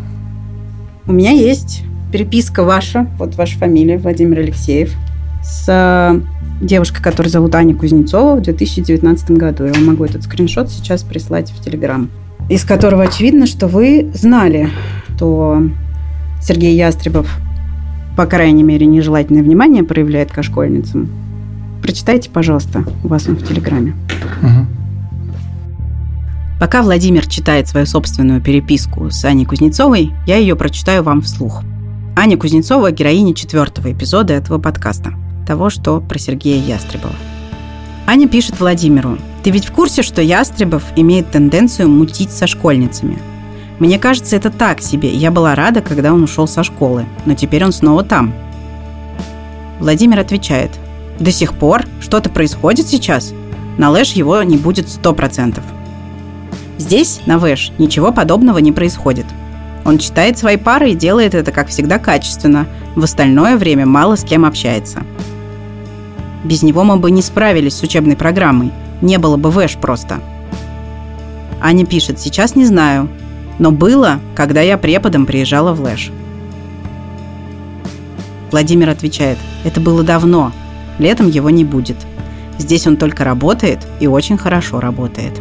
У 1.06 1.12
меня 1.12 1.32
есть 1.32 1.82
переписка 2.11 2.64
ваша, 2.64 3.06
вот 3.18 3.35
ваша 3.35 3.59
фамилия, 3.59 3.99
Владимир 3.99 4.38
Алексеев, 4.38 4.97
с 5.42 5.64
э, 5.68 6.20
девушкой, 6.64 7.02
которую 7.02 7.30
зовут 7.30 7.54
Аня 7.54 7.75
Кузнецова 7.75 8.37
в 8.37 8.42
2019 8.42 9.32
году. 9.32 9.64
Я 9.64 9.72
вам 9.72 9.87
могу 9.87 10.04
этот 10.04 10.22
скриншот 10.22 10.70
сейчас 10.70 11.02
прислать 11.02 11.50
в 11.50 11.62
Телеграм. 11.62 12.11
Из 12.49 12.64
которого 12.64 13.04
очевидно, 13.04 13.46
что 13.46 13.66
вы 13.66 14.11
знали, 14.14 14.70
что 15.14 15.62
Сергей 16.42 16.76
Ястребов, 16.76 17.38
по 18.16 18.26
крайней 18.26 18.62
мере, 18.62 18.87
нежелательное 18.87 19.42
внимание 19.42 19.84
проявляет 19.84 20.32
к 20.32 20.42
школьницам. 20.42 21.08
Прочитайте, 21.82 22.30
пожалуйста, 22.30 22.84
у 23.02 23.08
вас 23.08 23.28
он 23.28 23.37
в 23.37 23.46
Телеграме. 23.46 23.94
Угу. 24.42 24.66
Пока 26.61 26.82
Владимир 26.82 27.26
читает 27.26 27.66
свою 27.66 27.87
собственную 27.87 28.40
переписку 28.40 29.11
с 29.11 29.25
Аней 29.25 29.44
Кузнецовой, 29.44 30.12
я 30.26 30.37
ее 30.37 30.54
прочитаю 30.54 31.02
вам 31.02 31.20
вслух. 31.20 31.62
Аня 32.14 32.37
Кузнецова– 32.37 32.90
героиня 32.92 33.34
четвертого 33.34 33.90
эпизода 33.92 34.34
этого 34.34 34.58
подкаста, 34.58 35.14
того, 35.52 35.68
что 35.68 36.00
про 36.00 36.18
Сергея 36.18 36.64
Ястребова. 36.64 37.12
Аня 38.06 38.26
пишет 38.26 38.59
Владимиру, 38.59 39.18
«Ты 39.42 39.50
ведь 39.50 39.66
в 39.66 39.73
курсе, 39.73 40.00
что 40.00 40.23
Ястребов 40.23 40.82
имеет 40.97 41.30
тенденцию 41.30 41.90
мутить 41.90 42.30
со 42.32 42.47
школьницами? 42.47 43.18
Мне 43.78 43.99
кажется, 43.99 44.35
это 44.35 44.49
так 44.49 44.80
себе. 44.80 45.12
Я 45.12 45.30
была 45.30 45.54
рада, 45.54 45.82
когда 45.82 46.14
он 46.14 46.23
ушел 46.23 46.49
со 46.49 46.64
школы, 46.64 47.04
но 47.26 47.35
теперь 47.35 47.66
он 47.66 47.73
снова 47.73 48.02
там». 48.02 48.32
Владимир 49.78 50.21
отвечает, 50.21 50.71
«До 51.21 51.30
сих 51.30 51.52
пор? 51.52 51.85
Что-то 52.00 52.30
происходит 52.30 52.88
сейчас? 52.88 53.35
На 53.76 53.90
Лэш 53.90 54.12
его 54.12 54.42
не 54.42 54.56
будет 54.56 54.88
сто 54.88 55.12
процентов». 55.12 55.64
Здесь, 56.78 57.21
на 57.26 57.38
Вэш, 57.38 57.73
ничего 57.76 58.11
подобного 58.11 58.56
не 58.56 58.73
происходит– 58.73 59.26
он 59.85 59.99
читает 59.99 60.38
свои 60.38 60.56
пары 60.56 60.90
и 60.90 60.94
делает 60.94 61.35
это, 61.35 61.50
как 61.50 61.68
всегда, 61.68 61.99
качественно. 61.99 62.66
В 62.94 63.02
остальное 63.02 63.56
время 63.56 63.87
мало 63.87 64.16
с 64.16 64.25
кем 64.25 64.44
общается. 64.44 65.02
Без 66.44 66.62
него 66.62 66.84
мы 66.84 66.96
бы 66.96 67.11
не 67.11 67.22
справились 67.22 67.76
с 67.76 67.82
учебной 67.82 68.16
программой. 68.16 68.72
Не 69.00 69.18
было 69.18 69.37
бы 69.37 69.50
ВЭШ 69.50 69.76
просто. 69.76 70.20
Аня 71.61 71.87
пишет, 71.87 72.18
сейчас 72.18 72.56
не 72.56 72.64
знаю, 72.64 73.08
но 73.58 73.70
было, 73.70 74.18
когда 74.34 74.61
я 74.61 74.76
преподом 74.76 75.26
приезжала 75.26 75.72
в 75.72 75.80
Лэш. 75.80 76.11
Владимир 78.50 78.90
отвечает, 78.90 79.38
это 79.64 79.80
было 79.80 80.02
давно, 80.02 80.52
летом 80.99 81.28
его 81.28 81.50
не 81.50 81.64
будет. 81.64 81.96
Здесь 82.58 82.87
он 82.87 82.96
только 82.96 83.25
работает 83.25 83.78
и 84.00 84.06
очень 84.06 84.37
хорошо 84.37 84.80
работает. 84.80 85.40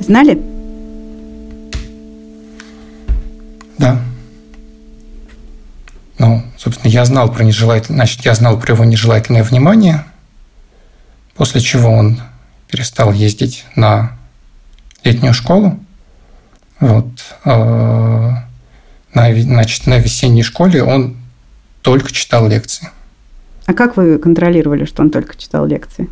Знали? 0.00 0.49
Ну, 6.20 6.42
собственно, 6.58 6.90
я 6.90 7.06
знал 7.06 7.32
про 7.32 7.44
нежелательное, 7.44 7.96
значит, 7.96 8.26
я 8.26 8.34
знал 8.34 8.60
про 8.60 8.74
его 8.74 8.84
нежелательное 8.84 9.42
внимание, 9.42 10.04
после 11.34 11.62
чего 11.62 11.90
он 11.90 12.20
перестал 12.68 13.10
ездить 13.10 13.64
на 13.74 14.18
летнюю 15.02 15.32
школу. 15.32 15.80
Вот. 16.78 17.06
А, 17.46 18.44
на, 19.14 19.40
значит, 19.40 19.86
на 19.86 19.96
весенней 19.96 20.42
школе 20.42 20.82
он 20.82 21.16
только 21.80 22.12
читал 22.12 22.46
лекции. 22.48 22.90
А 23.64 23.72
как 23.72 23.96
вы 23.96 24.18
контролировали, 24.18 24.84
что 24.84 25.00
он 25.00 25.08
только 25.08 25.38
читал 25.38 25.64
лекции? 25.64 26.06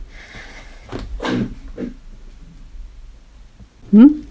Он 3.93 4.23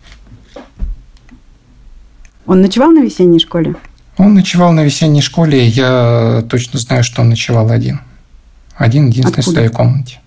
ночевал 2.47 2.89
на 2.89 3.03
весенней 3.03 3.39
школе? 3.39 3.75
Он 4.17 4.33
ночевал 4.33 4.71
на 4.73 4.83
весенней 4.83 5.21
школе. 5.21 5.67
Я 5.67 6.43
точно 6.49 6.79
знаю, 6.79 7.03
что 7.03 7.21
он 7.21 7.29
ночевал 7.29 7.69
один. 7.69 8.01
Один, 8.75 9.07
единственный 9.07 9.39
Откуда? 9.39 9.49
в 9.49 9.53
своей 9.53 9.69
комнате. 9.69 10.19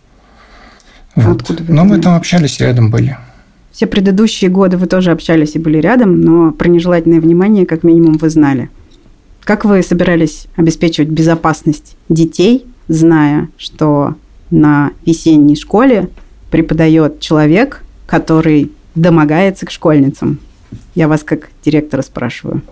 Вот. 1.17 1.43
Откуда 1.43 1.65
вы 1.65 1.75
но 1.75 1.85
мы 1.85 1.99
там 2.01 2.15
общались, 2.17 2.61
рядом 2.61 2.91
были. 2.91 3.17
Все 3.73 3.87
предыдущие 3.87 4.51
годы 4.51 4.77
вы 4.77 4.87
тоже 4.87 5.11
общались 5.11 5.55
и 5.55 5.59
были 5.59 5.79
рядом, 5.79 6.21
но 6.21 6.53
про 6.53 6.69
нежелательное 6.69 7.21
внимание 7.21 7.67
как 7.67 7.83
минимум 7.83 8.19
вы 8.19 8.31
знали. 8.31 8.71
Как 9.45 9.65
вы 9.65 9.83
собирались 9.83 10.47
обеспечивать 10.57 11.09
безопасность 11.09 11.97
детей, 12.09 12.67
зная, 12.89 13.49
что 13.57 14.15
на 14.51 14.91
весенней 15.07 15.57
школе 15.57 16.09
преподает 16.51 17.21
человек, 17.21 17.83
который 18.07 18.71
домогается 18.95 19.67
к 19.67 19.71
школьницам? 19.71 20.39
Я 20.95 21.09
вас 21.09 21.23
как 21.23 21.49
директора 21.65 22.03
спрашиваю. 22.03 22.63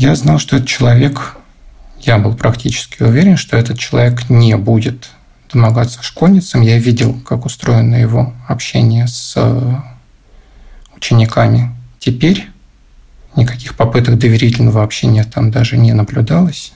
Я 0.00 0.14
знал, 0.14 0.38
что 0.38 0.56
этот 0.56 0.66
человек, 0.66 1.36
я 2.00 2.16
был 2.16 2.34
практически 2.34 3.02
уверен, 3.02 3.36
что 3.36 3.58
этот 3.58 3.78
человек 3.78 4.30
не 4.30 4.56
будет 4.56 5.10
домогаться 5.52 6.02
школьницам. 6.02 6.62
Я 6.62 6.78
видел, 6.78 7.20
как 7.20 7.44
устроено 7.44 7.96
его 7.96 8.32
общение 8.48 9.06
с 9.06 9.34
э, 9.36 9.60
учениками. 10.96 11.72
Теперь 11.98 12.48
никаких 13.36 13.74
попыток 13.74 14.18
доверительного 14.18 14.82
общения 14.82 15.22
там 15.22 15.50
даже 15.50 15.76
не 15.76 15.92
наблюдалось. 15.92 16.72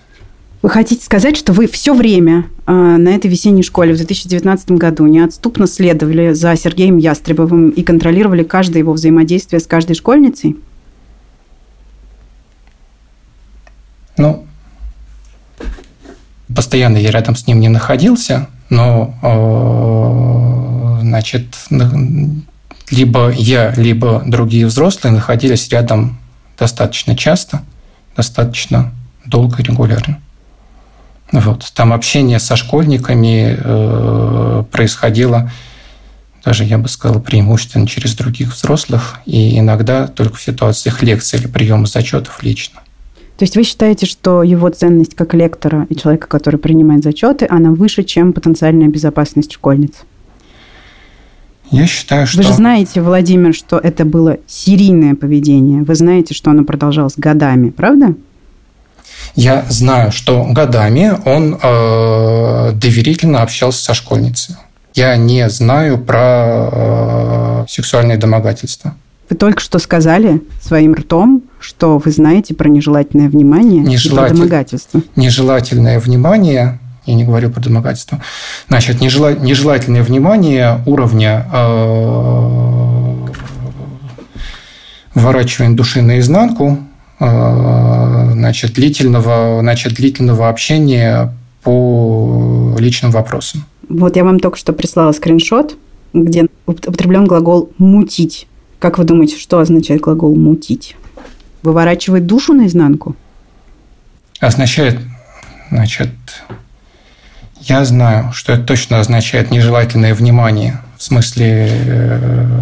Вы 0.61 0.69
хотите 0.69 1.03
сказать, 1.03 1.39
что 1.39 1.55
вы 1.55 1.67
все 1.67 1.95
время 1.95 2.45
э, 2.67 2.73
на 2.73 3.09
этой 3.09 3.31
весенней 3.31 3.63
школе 3.63 3.95
в 3.95 3.97
2019 3.97 4.73
году 4.73 5.07
неотступно 5.07 5.67
следовали 5.67 6.35
за 6.35 6.55
Сергеем 6.57 6.99
Ястребовым 6.99 7.71
и 7.71 7.83
контролировали 7.83 8.43
каждое 8.43 8.81
его 8.81 8.93
взаимодействие 8.93 9.61
с 9.61 9.67
каждой 9.67 9.97
школьницей? 9.97 10.57
Ну, 14.16 14.46
постоянно 16.55 16.96
я 16.98 17.11
рядом 17.11 17.37
с 17.37 17.46
ним 17.46 17.61
не 17.61 17.68
находился, 17.68 18.48
но, 18.70 19.14
э, 19.22 21.00
значит, 21.03 21.57
либо 22.90 23.31
я, 23.31 23.72
либо 23.74 24.22
другие 24.27 24.66
взрослые 24.66 25.12
находились 25.12 25.68
рядом 25.68 26.18
достаточно 26.59 27.16
часто, 27.16 27.62
достаточно 28.16 28.92
долго 29.27 29.62
регулярно. 29.62 30.18
Вот. 31.33 31.72
Там 31.74 31.92
общение 31.92 32.38
со 32.38 32.55
школьниками 32.55 33.59
э, 33.59 34.64
происходило 34.70 35.50
даже, 36.44 36.64
я 36.64 36.79
бы 36.79 36.88
сказал, 36.88 37.20
преимущественно 37.20 37.87
через 37.87 38.14
других 38.14 38.55
взрослых 38.55 39.18
и 39.24 39.59
иногда 39.59 40.07
только 40.07 40.37
в 40.37 40.42
ситуациях 40.42 41.03
лекций 41.03 41.38
или 41.38 41.46
приема 41.46 41.87
зачетов 41.87 42.42
лично. 42.42 42.81
То 43.37 43.44
есть 43.44 43.57
вы 43.57 43.64
считаете, 43.64 44.07
что 44.07 44.42
его 44.42 44.68
ценность 44.68 45.14
как 45.14 45.35
лектора 45.35 45.87
и 45.90 45.97
человека, 45.97 46.29
который 46.29 46.59
принимает 46.59 47.03
зачеты, 47.03 47.47
она 47.51 47.70
выше, 47.70 48.05
чем 48.05 48.33
потенциальная 48.33 48.88
безопасность 48.88 49.53
школьниц? 49.53 49.92
Я 51.70 51.87
считаю, 51.87 52.27
что... 52.27 52.37
Вы 52.37 52.44
же 52.44 52.53
знаете, 52.53 53.03
Владимир, 53.03 53.53
что 53.53 53.79
это 53.79 54.05
было 54.05 54.37
серийное 54.47 55.16
поведение. 55.16 55.83
Вы 55.83 55.94
знаете, 55.97 56.33
что 56.35 56.51
оно 56.51 56.64
продолжалось 56.64 57.14
годами, 57.16 57.70
правда? 57.70 58.14
Я 59.35 59.64
знаю, 59.68 60.12
что 60.12 60.44
годами 60.44 61.12
он 61.25 61.59
э, 61.61 62.73
доверительно 62.75 63.42
общался 63.42 63.83
со 63.83 63.94
школьницей. 63.94 64.55
Я 64.94 65.16
не 65.16 65.49
знаю 65.49 65.99
про 65.99 66.68
э, 66.70 67.64
сексуальные 67.68 68.18
домогательства. 68.18 68.94
Вы 69.31 69.37
только 69.37 69.61
что 69.61 69.79
сказали 69.79 70.43
своим 70.61 70.95
ртом, 70.95 71.43
что 71.61 71.99
вы 71.99 72.11
знаете 72.11 72.55
про 72.55 72.69
нежелательное 72.69 73.29
внимание 73.29 73.83
Нежелатель... 73.83 74.35
и 74.35 74.39
домогательство. 74.39 75.03
Нежелательное 75.17 75.99
внимание, 75.99 76.79
я 77.07 77.15
не 77.15 77.25
говорю 77.25 77.51
про 77.51 77.61
домогательство, 77.61 78.23
значит, 78.69 79.01
нежела... 79.01 79.35
нежелательное 79.35 80.03
внимание 80.03 80.81
уровня 80.87 81.47
э... 81.53 83.15
выворачивания 85.15 85.77
души 85.77 86.03
наизнанку 86.03 86.79
Э, 87.21 88.31
значит, 88.33 88.73
длительного, 88.75 89.61
значит, 89.61 89.95
длительного 89.95 90.49
общения 90.49 91.33
по 91.63 92.75
личным 92.79 93.11
вопросам. 93.11 93.65
Вот 93.89 94.17
я 94.17 94.25
вам 94.25 94.41
только 94.41 94.59
что 94.59 94.73
прислала 94.73 95.13
скриншот, 95.13 95.77
где 96.13 96.47
употреблен 96.67 97.27
глагол 97.27 97.71
«мутить». 97.79 98.47
Как 98.85 98.99
вы 98.99 99.05
думаете, 99.05 99.38
что 99.38 99.61
означает 99.61 100.03
глагол 100.03 100.37
«мутить»? 100.37 100.94
Выворачивать 101.62 102.27
душу 102.27 102.53
наизнанку? 102.53 103.16
Означает, 104.40 105.01
значит, 105.70 106.11
я 107.62 107.83
знаю, 107.87 108.35
что 108.35 108.53
это 108.53 108.62
точно 108.64 109.01
означает 109.01 109.51
нежелательное 109.51 110.14
внимание, 110.14 110.83
в 110.99 111.03
смысле, 111.03 111.66
э, 111.70 112.61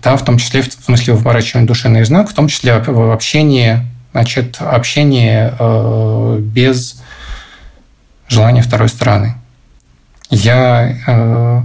да, 0.00 0.16
в 0.16 0.24
том 0.24 0.38
числе, 0.38 0.62
в 0.62 0.72
смысле, 0.72 1.14
выворачивание 1.14 1.66
души 1.66 1.88
наизнанку, 1.88 2.30
в 2.30 2.34
том 2.34 2.46
числе 2.46 2.78
в 2.78 3.12
общении, 3.12 3.80
значит, 4.12 4.58
общение 4.60 5.54
э, 5.58 6.38
без 6.38 7.02
желания 8.28 8.62
второй 8.62 8.88
стороны. 8.88 9.34
Я 10.30 10.96
э, 11.08 11.62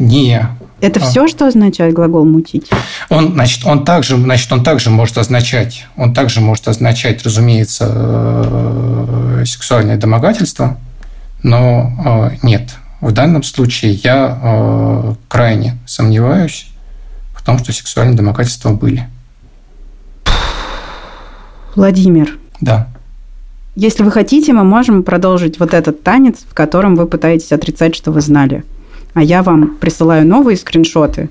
не 0.00 0.44
это 0.80 1.00
а. 1.00 1.02
все, 1.02 1.28
что 1.28 1.46
означает 1.46 1.94
глагол 1.94 2.24
мутить? 2.24 2.70
Он, 3.08 3.32
значит, 3.32 3.64
он 3.66 3.84
также, 3.84 4.16
значит, 4.16 4.50
он 4.52 4.62
также 4.62 4.90
может 4.90 5.18
означать, 5.18 5.86
он 5.96 6.14
также 6.14 6.40
может 6.40 6.68
означать, 6.68 7.22
разумеется, 7.24 7.86
э, 7.88 9.44
сексуальное 9.46 9.96
домогательство, 9.96 10.78
но 11.42 12.30
э, 12.32 12.36
нет. 12.42 12.70
В 13.00 13.12
данном 13.12 13.42
случае 13.42 13.92
я 13.92 14.38
э, 14.42 15.14
крайне 15.28 15.78
сомневаюсь 15.86 16.66
в 17.34 17.42
том, 17.44 17.58
что 17.58 17.72
сексуальные 17.72 18.16
домогательства 18.16 18.70
были. 18.70 19.08
Владимир. 21.74 22.36
Да. 22.60 22.88
Если 23.76 24.02
вы 24.02 24.10
хотите, 24.10 24.52
мы 24.52 24.64
можем 24.64 25.02
продолжить 25.02 25.58
вот 25.60 25.72
этот 25.72 26.02
танец, 26.02 26.38
в 26.48 26.54
котором 26.54 26.96
вы 26.96 27.06
пытаетесь 27.06 27.52
отрицать, 27.52 27.94
что 27.94 28.10
вы 28.10 28.20
знали 28.20 28.64
а 29.14 29.22
я 29.22 29.42
вам 29.42 29.76
присылаю 29.80 30.26
новые 30.26 30.56
скриншоты 30.56 31.30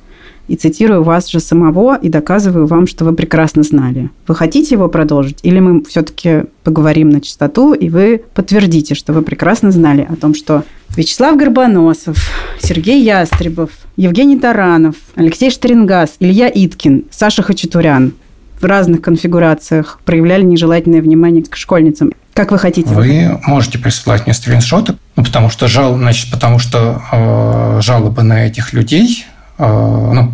и 0.49 0.55
цитирую 0.55 1.03
вас 1.03 1.29
же 1.29 1.39
самого 1.39 1.95
и 1.95 2.09
доказываю 2.09 2.65
вам, 2.65 2.87
что 2.87 3.05
вы 3.05 3.13
прекрасно 3.13 3.63
знали. 3.63 4.09
Вы 4.27 4.35
хотите 4.35 4.75
его 4.75 4.89
продолжить? 4.89 5.37
Или 5.43 5.59
мы 5.59 5.83
все-таки 5.85 6.45
поговорим 6.63 7.09
на 7.09 7.21
чистоту, 7.21 7.73
и 7.73 7.89
вы 7.89 8.23
подтвердите, 8.33 8.95
что 8.95 9.13
вы 9.13 9.21
прекрасно 9.21 9.71
знали 9.71 10.07
о 10.09 10.15
том, 10.15 10.33
что 10.33 10.63
Вячеслав 10.97 11.37
Горбоносов, 11.37 12.17
Сергей 12.59 13.03
Ястребов, 13.03 13.69
Евгений 13.95 14.39
Таранов, 14.39 14.95
Алексей 15.15 15.51
Штерингас, 15.51 16.15
Илья 16.19 16.49
Иткин, 16.53 17.05
Саша 17.11 17.43
Хачатурян 17.43 18.13
в 18.59 18.65
разных 18.65 19.01
конфигурациях 19.01 19.99
проявляли 20.05 20.43
нежелательное 20.43 21.01
внимание 21.01 21.43
к 21.43 21.55
школьницам. 21.55 22.11
Как 22.33 22.51
вы 22.51 22.57
хотите? 22.57 22.89
Вы 22.89 23.39
можете 23.45 23.79
присылать 23.79 24.25
мне 24.25 24.33
скриншоты, 24.33 24.95
ну, 25.15 25.23
потому 25.23 25.49
что 25.49 25.67
жал, 25.67 25.97
значит, 25.97 26.31
потому 26.31 26.59
что 26.59 27.01
э, 27.11 27.81
жалобы 27.81 28.23
на 28.23 28.45
этих 28.45 28.73
людей, 28.73 29.25
э, 29.57 29.63
ну, 29.65 30.31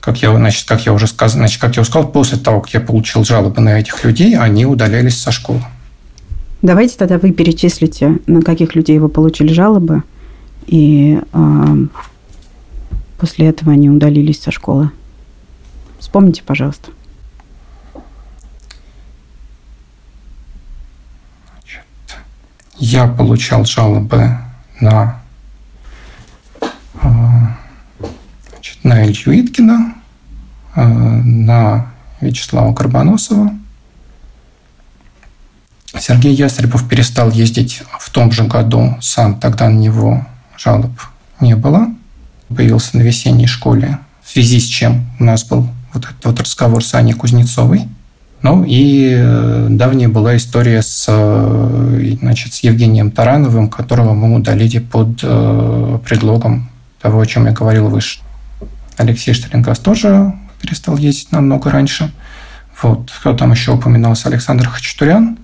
как 0.00 0.22
я, 0.22 0.34
значит, 0.34 0.68
как 0.68 0.84
я 0.86 0.92
уже 0.92 1.06
сказал, 1.06 1.38
значит, 1.38 1.60
как 1.60 1.76
я 1.76 1.82
уже 1.82 1.90
сказал, 1.90 2.08
после 2.10 2.38
того, 2.38 2.60
как 2.60 2.72
я 2.74 2.80
получил 2.80 3.24
жалобы 3.24 3.60
на 3.60 3.80
этих 3.80 4.04
людей, 4.04 4.36
они 4.36 4.66
удалялись 4.66 5.18
со 5.18 5.32
школы. 5.32 5.62
Давайте 6.62 6.96
тогда 6.96 7.18
вы 7.18 7.32
перечислите, 7.32 8.18
на 8.26 8.40
каких 8.40 8.74
людей 8.74 8.98
вы 8.98 9.08
получили 9.08 9.52
жалобы, 9.52 10.02
и 10.66 11.18
э, 11.32 11.76
после 13.18 13.48
этого 13.48 13.72
они 13.72 13.90
удалились 13.90 14.40
со 14.40 14.50
школы. 14.50 14.90
Вспомните, 16.04 16.42
пожалуйста. 16.42 16.90
я 22.76 23.06
получал 23.06 23.64
жалобы 23.64 24.36
на, 24.80 25.22
э, 26.60 27.06
значит, 28.50 28.84
на 28.84 29.06
Илью 29.06 29.40
Иткина, 29.40 29.94
э, 30.76 30.82
на 30.84 31.86
Вячеслава 32.20 32.74
Карбоносова. 32.74 33.54
Сергей 35.98 36.34
Ястребов 36.34 36.86
перестал 36.86 37.30
ездить 37.30 37.82
в 37.98 38.10
том 38.10 38.30
же 38.30 38.44
году 38.44 38.98
сам, 39.00 39.40
тогда 39.40 39.70
на 39.70 39.78
него 39.78 40.26
жалоб 40.58 40.92
не 41.40 41.56
было. 41.56 41.88
Появился 42.54 42.98
на 42.98 43.02
весенней 43.02 43.46
школе, 43.46 43.98
в 44.22 44.30
связи 44.30 44.60
с 44.60 44.66
чем 44.66 45.06
у 45.18 45.24
нас 45.24 45.44
был 45.44 45.66
вот 45.94 46.04
этот 46.04 46.24
вот 46.24 46.40
разговор 46.40 46.84
с 46.84 46.94
Аней 46.94 47.14
Кузнецовой– 47.14 47.88
ну 48.44 48.62
и 48.62 49.14
э, 49.16 49.68
давняя 49.70 50.08
была 50.10 50.36
история 50.36 50.82
с, 50.82 51.06
э, 51.08 52.16
значит, 52.20 52.52
с 52.52 52.60
Евгением 52.60 53.10
Тарановым, 53.10 53.70
которого 53.70 54.12
мы 54.12 54.34
удалили 54.34 54.80
под 54.80 55.20
э, 55.22 55.98
предлогом 56.06 56.68
того, 57.00 57.22
о 57.22 57.26
чем 57.26 57.46
я 57.46 57.52
говорил 57.52 57.88
выше. 57.88 58.20
Алексей 58.98 59.32
Штерингас 59.32 59.78
тоже 59.78 60.34
перестал 60.60 60.98
ездить 60.98 61.32
намного 61.32 61.70
раньше. 61.70 62.12
Вот. 62.82 63.10
Кто 63.18 63.34
там 63.34 63.50
еще 63.50 63.72
упоминался? 63.72 64.28
Александр 64.28 64.68
Хачатурян. 64.68 65.38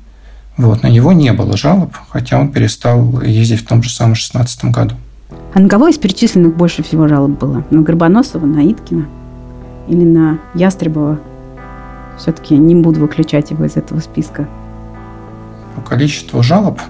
Вот. 0.59 0.83
На 0.83 0.89
него 0.89 1.15
не 1.15 1.33
было 1.33 1.57
жалоб, 1.57 1.97
хотя 2.11 2.39
он 2.39 2.53
перестал 2.53 3.23
ездить 3.23 3.63
в 3.63 3.67
том 3.67 3.83
же 3.83 3.89
самом 3.89 4.15
16 4.15 4.67
году. 4.67 4.97
А 5.55 5.59
на 5.59 5.71
кого 5.71 5.89
из 5.89 5.97
перечисленных 5.97 6.55
больше 6.55 6.83
всего 6.83 7.09
жалоб 7.09 7.39
было? 7.39 7.65
На 7.71 7.81
Горбоносова, 7.81 8.45
на 8.45 8.71
Иткина 8.71 9.07
или 9.91 10.05
на 10.05 10.39
Ястребова? 10.55 11.19
Все-таки 12.17 12.57
не 12.57 12.75
буду 12.75 13.01
выключать 13.01 13.51
его 13.51 13.65
из 13.65 13.77
этого 13.77 14.01
списка. 14.01 14.47
По 15.75 15.83
количеству 15.83 16.43
жалоб, 16.43 16.81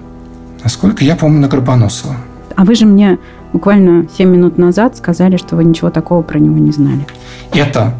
насколько 0.63 1.03
я 1.03 1.15
помню, 1.15 1.39
на 1.39 1.47
Горбоносова. 1.47 2.15
А 2.55 2.63
вы 2.63 2.75
же 2.75 2.85
мне 2.85 3.17
буквально 3.53 4.07
7 4.17 4.29
минут 4.29 4.57
назад 4.57 4.97
сказали, 4.97 5.37
что 5.37 5.55
вы 5.55 5.63
ничего 5.63 5.89
такого 5.89 6.21
про 6.21 6.37
него 6.37 6.57
не 6.57 6.71
знали. 6.71 7.07
Это 7.53 7.93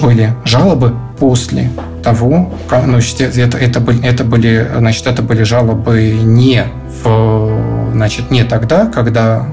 были 0.00 0.32
жалобы 0.44 0.94
после 1.18 1.70
того, 2.02 2.52
как, 2.68 2.86
ну, 2.86 2.98
это, 2.98 3.58
это, 3.58 3.80
были, 3.80 4.04
это 4.04 4.24
были, 4.24 4.68
значит, 4.78 5.06
это 5.06 5.22
были 5.22 5.42
жалобы 5.42 6.18
не 6.22 6.64
в, 7.02 7.92
значит, 7.92 8.30
не 8.30 8.44
тогда, 8.44 8.86
когда 8.86 9.46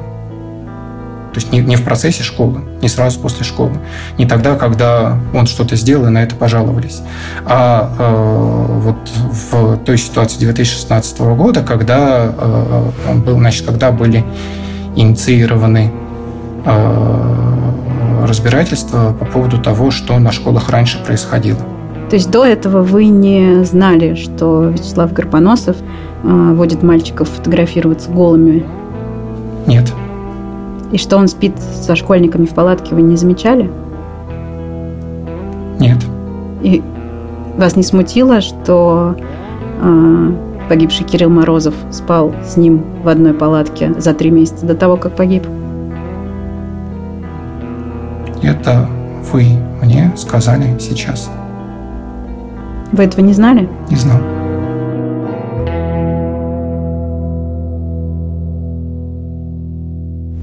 то 1.34 1.39
есть 1.39 1.52
не, 1.52 1.60
не 1.60 1.78
в 1.78 1.84
процессе 1.84 2.24
школы, 2.24 2.62
не 2.82 2.89
сразу 2.89 3.20
после 3.20 3.46
школы, 3.46 3.74
не 4.17 4.26
тогда, 4.26 4.56
когда 4.56 5.17
он 5.34 5.48
что-то 5.48 5.76
сделал 5.76 6.08
и 6.08 6.10
на 6.10 6.24
это 6.24 6.36
пожаловались, 6.36 7.02
а 7.46 7.94
э, 7.98 8.80
вот 8.80 8.98
в 9.52 9.78
той 9.86 9.98
ситуации 9.98 10.39
2016 10.39 11.20
года, 11.20 11.63
когда 11.63 12.34
э, 12.38 13.15
был, 13.26 13.38
значит, 13.38 13.65
когда 13.65 13.91
были 13.91 14.26
инициированы 14.96 15.91
э, 16.65 18.26
разбирательства 18.28 19.15
по 19.17 19.26
поводу 19.26 19.58
того, 19.58 19.91
что 19.91 20.20
на 20.20 20.32
школах 20.32 20.70
раньше 20.70 21.04
происходило. 21.04 21.60
То 22.10 22.15
есть 22.17 22.30
до 22.30 22.46
этого 22.46 22.84
вы 22.84 23.06
не 23.06 23.63
знали, 23.63 24.15
что 24.15 24.65
Вячеслав 24.65 25.13
Горбоносов 25.13 25.78
э, 26.24 26.54
водит 26.54 26.84
мальчиков 26.84 27.30
фотографироваться 27.30 28.12
голыми? 28.12 28.65
Нет. 29.65 29.94
И 30.91 30.97
что 30.97 31.17
он 31.17 31.27
спит 31.27 31.54
со 31.58 31.95
школьниками 31.95 32.45
в 32.45 32.54
палатке, 32.54 32.93
вы 32.95 33.01
не 33.01 33.15
замечали? 33.15 33.71
Нет. 35.80 35.97
И 36.62 36.84
вас 37.58 37.75
не 37.75 37.84
смутило, 37.84 38.41
что 38.41 39.15
э, 39.82 40.32
погибший 40.69 41.06
Кирилл 41.06 41.30
Морозов 41.30 41.73
спал 41.91 42.34
с 42.45 42.58
ним 42.58 42.84
в 43.04 43.08
одной 43.08 43.34
палатке 43.34 43.93
за 43.97 44.13
три 44.13 44.32
месяца 44.32 44.65
до 44.65 44.75
того, 44.75 44.97
как 44.97 45.15
погиб? 45.15 45.43
Это 48.43 48.88
вы 49.32 49.45
мне 49.82 50.12
сказали 50.17 50.77
сейчас. 50.80 51.30
Вы 52.91 53.04
этого 53.04 53.23
не 53.23 53.34
знали? 53.34 53.69
Не 53.89 53.95
знал. 53.95 54.19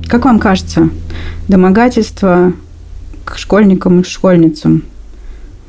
Как 0.08 0.24
вам 0.24 0.40
кажется, 0.40 0.88
домогательства 1.48 2.54
к 3.26 3.36
школьникам 3.36 4.00
и 4.00 4.04
школьницам 4.04 4.84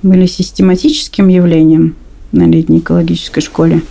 были 0.02 0.28
систематическим 0.28 1.28
явлением 1.28 1.98
на 2.32 2.44
летней 2.44 2.80
экологической 2.80 3.42
школе? 3.42 3.82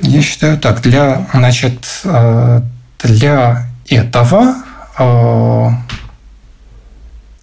Я 0.00 0.22
считаю 0.22 0.58
так. 0.58 0.80
Для, 0.80 1.28
значит, 1.34 1.86
э, 2.04 2.62
для 3.02 3.68
этого 3.86 4.56
э, 4.98 5.68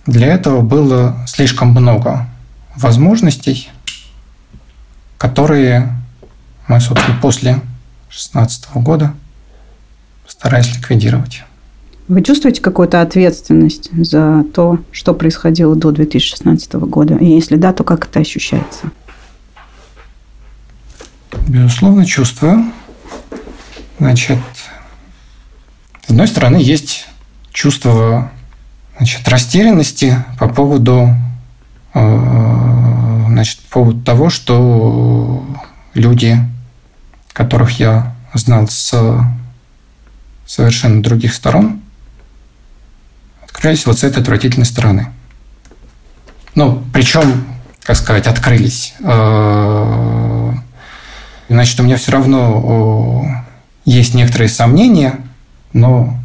для 0.07 0.27
этого 0.33 0.61
было 0.61 1.23
слишком 1.27 1.69
много 1.69 2.25
возможностей, 2.75 3.69
которые 5.19 5.95
мы, 6.67 6.79
собственно, 6.79 7.15
после 7.21 7.53
2016 8.09 8.69
года 8.73 9.13
стараясь 10.39 10.73
ликвидировать. 10.73 11.43
Вы 12.07 12.23
чувствуете 12.23 12.61
какую-то 12.61 13.01
ответственность 13.01 13.89
за 13.93 14.43
то, 14.53 14.79
что 14.91 15.13
происходило 15.13 15.75
до 15.75 15.91
2016 15.91 16.73
года? 16.73 17.15
И 17.15 17.25
если 17.25 17.57
да, 17.57 17.73
то 17.73 17.83
как 17.83 18.05
это 18.05 18.19
ощущается? 18.19 18.89
Безусловно, 21.47 22.05
чувствую. 22.05 22.71
Значит, 23.99 24.39
с 26.07 26.09
одной 26.09 26.27
стороны, 26.27 26.57
есть 26.57 27.07
чувство 27.51 28.31
значит, 28.97 29.27
растерянности 29.27 30.23
по 30.39 30.47
поводу, 30.47 31.09
э, 31.93 33.25
значит, 33.27 33.59
по 33.59 33.81
поводу 33.81 34.01
того, 34.01 34.29
что 34.29 35.45
люди, 35.93 36.37
которых 37.33 37.79
я 37.79 38.15
знал 38.33 38.67
с 38.69 38.93
совершенно 40.49 41.03
других 41.03 41.35
сторон, 41.35 41.79
открылись 43.43 43.85
вот 43.85 43.99
с 43.99 44.03
этой 44.03 44.23
отвратительной 44.23 44.65
стороны. 44.65 45.09
Ну, 46.55 46.81
причем, 46.91 47.45
как 47.83 47.95
сказать, 47.95 48.25
открылись. 48.25 48.95
Э, 49.01 50.51
значит, 51.49 51.79
у 51.79 51.83
меня 51.83 51.97
все 51.97 52.13
равно 52.13 53.45
есть 53.85 54.15
некоторые 54.15 54.49
сомнения, 54.49 55.19
но, 55.71 56.15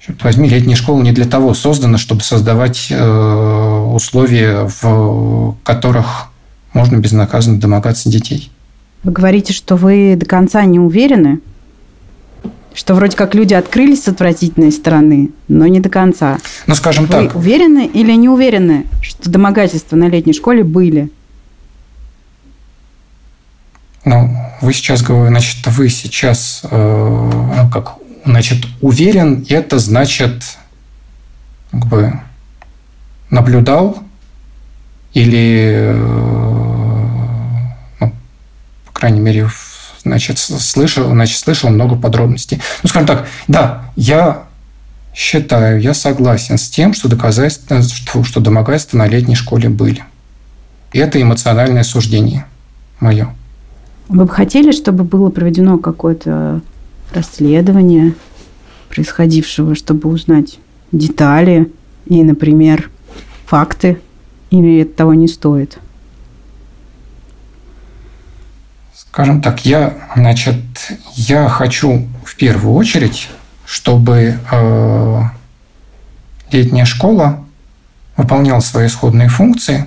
черт 0.00 0.24
возьми, 0.24 0.48
летняя 0.48 0.74
школа 0.74 1.02
не 1.02 1.12
для 1.12 1.26
того 1.26 1.52
создана, 1.52 1.98
чтобы 1.98 2.22
создавать 2.22 2.86
э, 2.88 3.90
условия, 3.92 4.66
в 4.80 5.56
которых 5.62 6.28
можно 6.72 6.96
безнаказанно 6.96 7.60
домогаться 7.60 8.08
детей. 8.08 8.50
Вы 9.02 9.12
говорите, 9.12 9.52
что 9.52 9.76
вы 9.76 10.16
до 10.16 10.24
конца 10.24 10.64
не 10.64 10.78
уверены, 10.78 11.40
что 12.78 12.94
вроде 12.94 13.16
как 13.16 13.34
люди 13.34 13.54
открылись 13.54 14.04
с 14.04 14.08
отвратительной 14.08 14.70
стороны, 14.70 15.30
но 15.48 15.66
не 15.66 15.80
до 15.80 15.88
конца. 15.88 16.38
Ну, 16.68 16.76
скажем 16.76 17.06
Вы 17.06 17.10
так. 17.10 17.34
уверены 17.34 17.86
или 17.92 18.12
не 18.12 18.28
уверены, 18.28 18.86
что 19.02 19.28
домогательства 19.28 19.96
на 19.96 20.08
летней 20.08 20.32
школе 20.32 20.62
были? 20.62 21.10
Ну, 24.04 24.30
вы 24.60 24.72
сейчас 24.72 25.02
говорите, 25.02 25.30
значит, 25.30 25.66
вы 25.66 25.88
сейчас, 25.88 26.60
э, 26.70 27.52
ну, 27.56 27.68
как, 27.68 27.96
значит, 28.24 28.64
уверен, 28.80 29.44
это 29.48 29.80
значит, 29.80 30.44
как 31.72 31.84
бы, 31.86 32.12
наблюдал 33.28 33.98
или, 35.14 35.94
э, 35.94 35.94
ну, 37.98 38.12
по 38.86 38.92
крайней 38.92 39.18
мере, 39.18 39.48
значит, 40.02 40.38
слышал, 40.38 41.08
значит, 41.08 41.38
слышал 41.38 41.70
много 41.70 41.96
подробностей. 41.96 42.60
Ну, 42.82 42.88
скажем 42.88 43.06
так, 43.06 43.28
да, 43.46 43.84
я 43.96 44.44
считаю, 45.14 45.80
я 45.80 45.94
согласен 45.94 46.58
с 46.58 46.68
тем, 46.68 46.94
что 46.94 47.08
доказательства, 47.08 47.82
что, 47.82 48.40
домогательства 48.40 48.98
на 48.98 49.08
летней 49.08 49.34
школе 49.34 49.68
были. 49.68 50.04
Это 50.92 51.20
эмоциональное 51.20 51.82
суждение 51.82 52.46
мое. 53.00 53.34
Вы 54.08 54.24
бы 54.24 54.30
хотели, 54.30 54.72
чтобы 54.72 55.04
было 55.04 55.30
проведено 55.30 55.78
какое-то 55.78 56.62
расследование 57.12 58.14
происходившего, 58.88 59.74
чтобы 59.74 60.08
узнать 60.08 60.58
детали 60.92 61.70
и, 62.06 62.22
например, 62.22 62.90
факты, 63.44 63.98
или 64.50 64.80
это 64.80 64.94
того 64.94 65.14
не 65.14 65.28
стоит? 65.28 65.78
Скажем 69.18 69.42
так, 69.42 69.66
я, 69.66 69.94
значит, 70.14 70.62
я 71.16 71.48
хочу 71.48 72.06
в 72.24 72.36
первую 72.36 72.76
очередь, 72.76 73.28
чтобы 73.64 74.38
э, 74.48 75.22
летняя 76.52 76.84
школа 76.84 77.44
выполняла 78.16 78.60
свои 78.60 78.86
исходные 78.86 79.28
функции, 79.28 79.86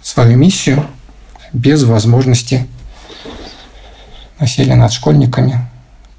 свою 0.00 0.38
миссию 0.38 0.86
без 1.52 1.84
возможности 1.84 2.66
насилия 4.40 4.74
над 4.74 4.90
школьниками, 4.90 5.60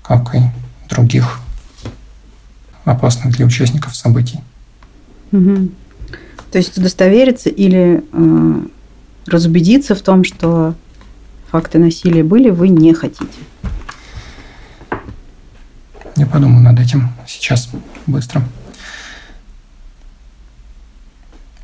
как 0.04 0.36
и 0.36 0.42
других 0.90 1.40
опасных 2.86 3.36
для 3.36 3.48
участников 3.48 3.96
событий. 3.96 4.42
Угу. 5.32 5.70
То 6.52 6.60
есть 6.60 6.78
удостовериться 6.78 7.50
или 7.50 8.04
э, 8.14 8.60
разубедиться 9.26 9.96
в 9.96 10.02
том, 10.04 10.24
что 10.24 10.76
факты 11.52 11.80
насилия 11.80 12.24
были, 12.24 12.50
вы 12.50 12.70
не 12.70 12.94
хотите? 12.94 13.26
Я 16.16 16.26
подумаю 16.26 16.62
над 16.62 16.80
этим 16.80 17.10
сейчас 17.28 17.70
быстро. 18.06 18.42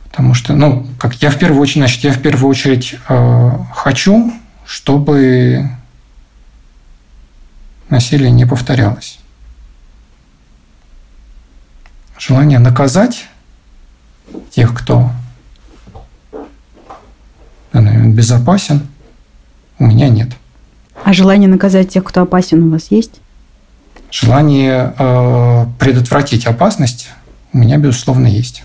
Потому 0.04 0.36
что, 0.36 0.54
ну, 0.54 0.86
как 1.00 1.16
я 1.16 1.32
в 1.32 1.40
первую 1.40 1.60
очередь, 1.60 1.78
значит, 1.78 2.04
я 2.04 2.14
в 2.14 2.22
первую 2.22 2.50
очередь 2.52 2.96
э, 3.10 3.52
хочу, 3.74 4.32
чтобы 4.64 5.70
насилие 7.90 8.30
не 8.30 8.46
повторялось. 8.46 9.20
Желание 12.20 12.60
наказать 12.60 13.26
тех, 14.52 14.74
кто 14.74 15.12
безопасен, 17.74 18.88
у 19.84 19.88
меня 19.88 20.08
нет. 20.08 20.30
А 21.04 21.12
желание 21.12 21.50
наказать 21.50 21.90
тех, 21.90 22.04
кто 22.06 22.22
опасен, 22.22 22.64
у 22.64 22.72
вас 22.72 22.88
есть? 22.90 23.20
Желание 24.12 24.94
э, 24.98 25.66
предотвратить 25.78 26.46
опасность 26.46 27.10
у 27.52 27.58
меня, 27.58 27.78
безусловно, 27.78 28.28
есть. 28.28 28.64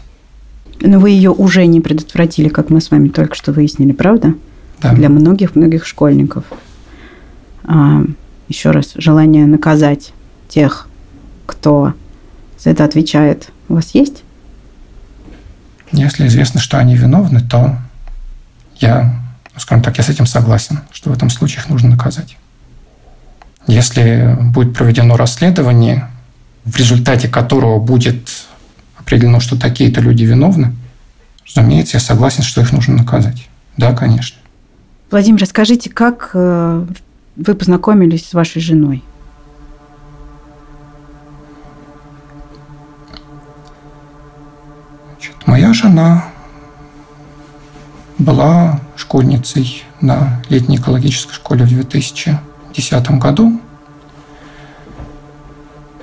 Но 0.80 1.00
вы 1.00 1.10
ее 1.10 1.30
уже 1.30 1.66
не 1.66 1.80
предотвратили, 1.80 2.48
как 2.48 2.70
мы 2.70 2.80
с 2.80 2.92
вами 2.92 3.08
только 3.08 3.34
что 3.34 3.52
выяснили, 3.52 3.92
правда? 3.92 4.34
Да. 4.80 4.92
Для 4.92 5.08
многих-многих 5.08 5.84
школьников. 5.84 6.44
А, 7.64 8.02
еще 8.46 8.70
раз, 8.70 8.92
желание 8.94 9.46
наказать 9.46 10.12
тех, 10.48 10.86
кто 11.46 11.94
за 12.60 12.70
это 12.70 12.84
отвечает, 12.84 13.50
у 13.68 13.74
вас 13.74 13.90
есть? 13.92 14.22
Если 15.90 16.28
известно, 16.28 16.60
что 16.60 16.78
они 16.78 16.94
виновны, 16.94 17.40
то 17.40 17.76
я, 18.76 19.20
ну, 19.58 19.62
скажем 19.62 19.82
так, 19.82 19.98
я 19.98 20.04
с 20.04 20.08
этим 20.08 20.24
согласен, 20.24 20.82
что 20.92 21.10
в 21.10 21.12
этом 21.12 21.30
случае 21.30 21.58
их 21.58 21.68
нужно 21.68 21.90
наказать. 21.90 22.36
Если 23.66 24.36
будет 24.40 24.72
проведено 24.72 25.16
расследование, 25.16 26.08
в 26.64 26.76
результате 26.76 27.26
которого 27.26 27.80
будет 27.80 28.46
определено, 28.96 29.40
что 29.40 29.58
такие-то 29.58 30.00
люди 30.00 30.22
виновны, 30.22 30.76
разумеется, 31.44 31.96
я 31.96 32.00
согласен, 32.00 32.44
что 32.44 32.60
их 32.60 32.70
нужно 32.72 32.98
наказать. 32.98 33.48
Да, 33.76 33.92
конечно. 33.94 34.38
Владимир, 35.10 35.40
расскажите, 35.40 35.90
как 35.90 36.30
э, 36.34 36.86
вы 37.34 37.54
познакомились 37.56 38.28
с 38.28 38.34
вашей 38.34 38.62
женой? 38.62 39.02
Значит, 45.16 45.34
моя 45.46 45.74
жена 45.74 46.26
была 48.18 48.78
школьницей 48.98 49.84
на 50.00 50.42
летней 50.48 50.76
экологической 50.76 51.32
школе 51.32 51.64
в 51.64 51.68
2010 51.68 53.10
году. 53.12 53.60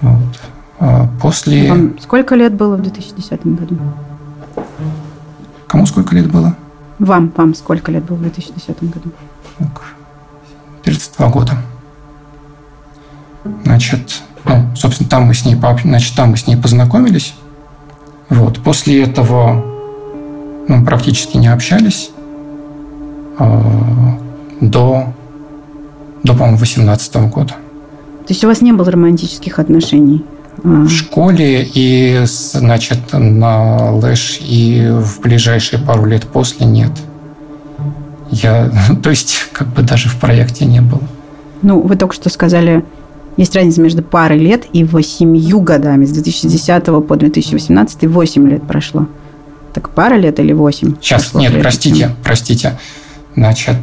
Вот. 0.01 0.39
А 0.79 1.07
после... 1.21 1.69
Вам 1.69 1.99
сколько 1.99 2.35
лет 2.35 2.53
было 2.53 2.77
в 2.77 2.81
2010 2.81 3.45
году? 3.47 3.77
Кому 5.67 5.85
сколько 5.85 6.15
лет 6.15 6.31
было? 6.31 6.55
Вам, 6.99 7.33
вам 7.35 7.53
сколько 7.53 7.91
лет 7.91 8.05
было 8.05 8.15
в 8.15 8.21
2010 8.21 8.83
году? 8.83 9.11
32 10.83 11.29
года. 11.29 11.57
Значит, 13.63 14.21
ну, 14.45 14.73
собственно, 14.75 15.09
там 15.09 15.23
мы 15.23 15.33
с 15.33 15.43
ней, 15.45 15.57
значит, 15.83 16.15
там 16.15 16.31
мы 16.31 16.37
с 16.37 16.47
ней 16.47 16.55
познакомились. 16.55 17.33
Вот. 18.29 18.63
После 18.63 19.03
этого 19.03 19.65
мы 20.67 20.85
практически 20.85 21.37
не 21.37 21.47
общались 21.47 22.11
до, 23.37 25.13
до, 26.23 26.33
по-моему, 26.33 26.57
18 26.57 27.15
года. 27.29 27.53
То 28.27 28.33
есть 28.33 28.43
у 28.43 28.47
вас 28.47 28.61
не 28.61 28.71
было 28.71 28.89
романтических 28.89 29.59
отношений? 29.59 30.25
А. 30.63 30.85
В 30.85 30.89
школе 30.89 31.67
и, 31.73 32.21
значит, 32.25 32.99
на 33.13 33.91
Лэш 33.91 34.39
и 34.41 34.87
в 34.89 35.19
ближайшие 35.21 35.79
пару 35.79 36.05
лет 36.05 36.23
после 36.23 36.65
нет. 36.65 36.91
Я, 38.31 38.71
то 39.03 39.09
есть, 39.09 39.49
как 39.51 39.67
бы 39.67 39.83
даже 39.83 40.09
в 40.09 40.19
проекте 40.19 40.65
не 40.65 40.81
было. 40.81 41.01
Ну, 41.61 41.81
вы 41.81 41.95
только 41.95 42.15
что 42.15 42.29
сказали, 42.29 42.83
есть 43.37 43.55
разница 43.55 43.81
между 43.81 44.01
парой 44.01 44.39
лет 44.39 44.65
и 44.71 44.83
восемью 44.83 45.59
годами. 45.59 46.05
С 46.05 46.11
2010 46.11 46.85
по 46.85 47.15
2018 47.15 48.07
восемь 48.07 48.47
лет 48.49 48.63
прошло. 48.63 49.07
Так 49.73 49.89
пара 49.89 50.15
лет 50.15 50.39
или 50.39 50.53
восемь? 50.53 50.95
Сейчас, 51.01 51.33
нет, 51.33 51.59
простите, 51.59 51.99
чем? 51.99 52.11
простите. 52.23 52.79
Значит, 53.35 53.77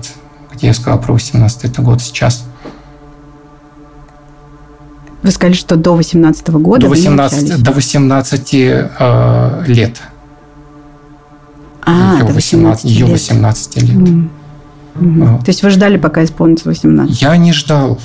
где 0.53 0.69
я 0.69 0.75
сказал 0.75 1.01
про 1.01 1.13
18 1.13 1.65
это 1.65 1.83
год 1.83 2.01
сейчас. 2.01 2.45
Вы 5.23 5.31
сказали, 5.31 5.55
что 5.55 5.77
до 5.77 5.95
18 5.95 6.51
года 6.51 6.81
до 6.83 6.89
18, 6.89 7.63
до 7.63 7.71
18 7.71 8.55
э, 8.55 9.65
лет. 9.69 10.01
А, 11.85 12.15
ее 12.15 12.25
до 12.25 12.33
18, 12.33 12.85
18 12.85 12.85
лет. 12.85 12.93
Ее 12.93 13.07
18 13.07 13.83
лет. 13.83 13.91
Mm. 13.91 14.29
Mm-hmm. 14.95 15.27
Вот. 15.27 15.45
То 15.45 15.49
есть 15.49 15.63
вы 15.63 15.71
ждали, 15.71 15.97
пока 15.97 16.25
исполнится 16.25 16.69
18? 16.69 17.23
Я 17.23 17.37
не 17.37 17.53
ждал. 17.53 18.01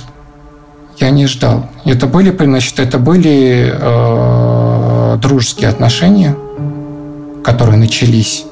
Я 0.98 1.10
не 1.10 1.26
ждал. 1.26 1.68
Это 1.84 2.06
были, 2.06 2.34
значит, 2.36 2.78
это 2.80 2.98
были 2.98 3.72
э, 3.72 5.18
дружеские 5.20 5.70
отношения, 5.70 6.36
которые 7.44 7.78
начались, 7.78 8.44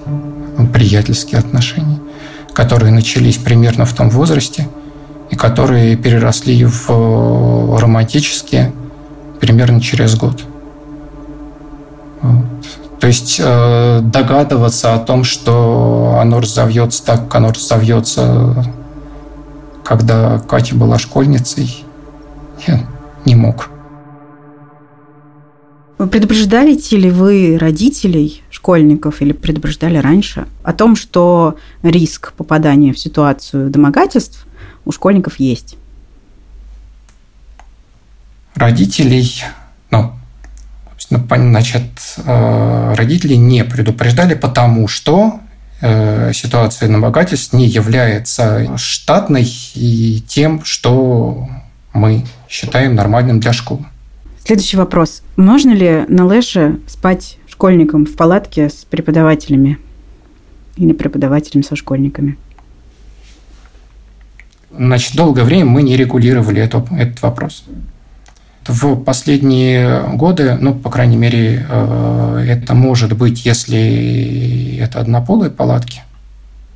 приятельские 0.73 1.39
отношения, 1.41 1.99
которые 2.57 2.91
начались 2.91 3.37
примерно 3.37 3.85
в 3.85 3.93
том 3.93 4.09
возрасте, 4.09 4.67
и 5.29 5.37
которые 5.37 5.95
переросли 5.95 6.65
в 6.65 7.79
романтические 7.79 8.73
примерно 9.39 9.79
через 9.79 10.17
год. 10.17 10.43
Вот. 12.23 12.47
То 12.99 13.09
есть 13.09 13.39
э, 13.45 14.01
догадываться 14.03 14.95
о 14.95 14.99
том, 14.99 15.23
что 15.23 16.17
оно 16.19 16.41
разовьется 16.41 17.05
так, 17.05 17.25
как 17.25 17.35
оно 17.35 17.53
разовьется, 17.53 18.73
когда 19.85 20.39
Катя 20.39 20.77
была 20.77 20.99
школьницей, 20.99 21.85
я 22.67 22.87
не 23.27 23.35
мог. 23.35 23.69
Предупреждаете 25.97 26.99
ли 26.99 27.11
вы 27.11 27.57
родителей 27.59 28.43
школьников 28.51 29.23
или 29.23 29.33
предупреждали 29.33 29.97
раньше 29.97 30.47
о 30.63 30.75
том, 30.75 30.95
что 30.95 31.57
риск 31.83 32.35
попадания 32.35 32.93
в 32.93 32.99
ситуацию 32.99 33.71
домогательств 33.71 34.47
у 34.85 34.93
школьников 34.93 35.41
есть? 35.41 35.77
Родителей, 38.55 39.43
ну, 39.91 40.13
значит, 41.09 41.85
э, 42.19 42.95
родители 42.95 43.35
не 43.35 43.65
предупреждали, 43.65 44.35
потому 44.35 44.89
что 44.89 45.41
э, 45.81 46.33
ситуация 46.35 46.91
домогательств 46.91 47.55
не 47.55 47.69
является 47.69 48.77
штатной 48.77 49.51
и 49.75 50.23
тем, 50.29 50.63
что 50.63 51.49
мы 51.95 52.27
считаем 52.51 52.95
нормальным 52.95 53.41
для 53.41 53.55
школы. 53.55 53.87
Следующий 54.47 54.77
вопрос. 54.77 55.23
Можно 55.35 55.73
ли 55.73 56.05
на 56.07 56.25
Лэше 56.25 56.79
спать 56.87 57.37
школьникам 57.49 58.07
в 58.07 58.15
палатке 58.15 58.69
с 58.69 58.85
преподавателями 58.85 59.77
или 60.77 60.93
преподавателями 60.93 61.65
со 61.65 61.75
школьниками? 61.75 62.39
Значит, 64.71 65.17
долгое 65.17 65.43
время 65.43 65.65
мы 65.65 65.83
не 65.83 65.97
регулировали 65.97 66.63
это, 66.63 66.87
этот 66.97 67.23
вопрос. 67.23 67.65
В 68.69 68.95
последние 69.03 70.03
годы, 70.15 70.57
ну, 70.61 70.77
по 70.77 70.91
крайней 70.91 71.17
мере, 71.17 71.67
э, 71.69 72.45
это 72.49 72.75
может 72.75 73.17
быть, 73.17 73.45
если 73.45 74.77
это 74.77 75.01
однополые 75.01 75.51
палатки. 75.51 76.03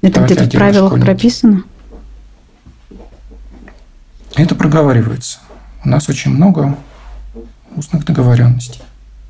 Это 0.03 0.23
где-то 0.23 0.45
в 0.45 0.51
правилах 0.51 0.89
школьники. 0.89 1.07
прописано? 1.07 1.63
Это 4.35 4.57
проговаривается. 4.57 5.39
У 5.85 5.89
нас 5.89 6.09
очень 6.09 6.33
много 6.33 6.77
устных 7.77 8.05
договоренностей. 8.05 8.81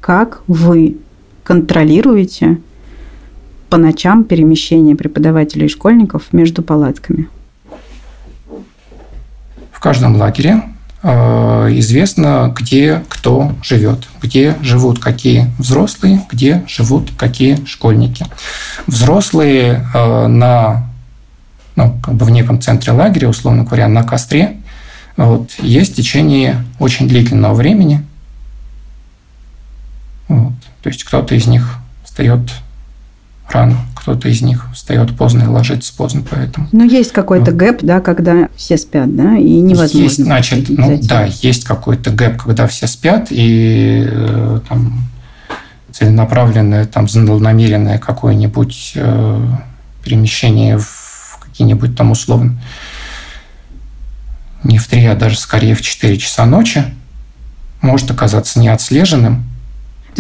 Как 0.01 0.43
вы 0.47 0.97
контролируете 1.45 2.59
по 3.69 3.77
ночам 3.77 4.25
перемещение 4.25 4.97
преподавателей 4.97 5.67
и 5.67 5.69
школьников 5.69 6.33
между 6.33 6.63
палатками? 6.63 7.29
В 9.73 9.81
каждом 9.81 10.17
лагере 10.17 10.63
э, 11.03 11.09
известно, 11.79 12.55
где 12.55 13.03
кто 13.09 13.53
живет, 13.63 14.09
где 14.23 14.57
живут 14.63 14.99
какие 14.99 15.51
взрослые, 15.59 16.23
где 16.31 16.65
живут 16.67 17.11
какие 17.17 17.65
школьники. 17.65 18.27
Взрослые 18.87 19.87
э, 19.95 20.27
на 20.27 20.91
ну, 21.77 21.99
как 22.03 22.15
бы 22.15 22.27
в 22.27 22.31
неком 22.31 22.61
центре 22.61 22.93
лагеря, 22.93 23.29
условно 23.29 23.65
говоря, 23.65 23.89
на 23.89 24.03
костре, 24.03 24.57
вот, 25.17 25.51
есть 25.61 25.93
в 25.93 25.97
течение 25.97 26.65
очень 26.79 27.09
длительного 27.09 27.55
времени. 27.55 28.05
То 30.83 30.89
есть 30.89 31.05
кто-то 31.05 31.35
из 31.35 31.47
них 31.47 31.77
встает 32.05 32.41
рано, 33.49 33.77
кто-то 33.95 34.29
из 34.29 34.43
них 34.43 34.69
встает 34.73 35.17
поздно 35.17 35.43
и 35.43 35.47
ложится 35.47 35.93
поздно, 35.95 36.23
поэтому. 36.29 36.69
Но 36.73 36.85
есть 36.85 37.13
какой-то 37.13 37.51
вот. 37.51 37.55
gap, 37.55 37.79
да, 37.83 38.01
когда 38.01 38.49
все 38.57 38.77
спят, 38.77 39.15
да, 39.15 39.37
и 39.37 39.61
невозможно. 39.61 39.99
Есть, 39.99 40.23
значит, 40.23 40.69
ну 40.69 40.99
да, 41.03 41.27
есть 41.27 41.65
какой-то 41.65 42.11
gap, 42.11 42.43
когда 42.43 42.67
все 42.67 42.87
спят 42.87 43.29
и 43.31 44.07
э, 44.09 44.61
там 44.69 45.03
целенаправленное, 45.93 46.87
там 46.87 47.09
злонамеренное 47.09 47.99
какое-нибудь 47.99 48.93
э, 48.95 49.47
перемещение 50.05 50.79
в 50.79 51.39
какие-нибудь 51.41 51.97
там 51.97 52.13
условно 52.13 52.59
не 54.63 54.79
в 54.79 54.87
три, 54.87 55.05
а 55.07 55.15
даже 55.15 55.39
скорее 55.39 55.75
в 55.75 55.83
4 55.83 56.17
часа 56.19 56.45
ночи 56.47 56.85
может 57.81 58.11
оказаться 58.11 58.61
неотслеженным, 58.61 59.45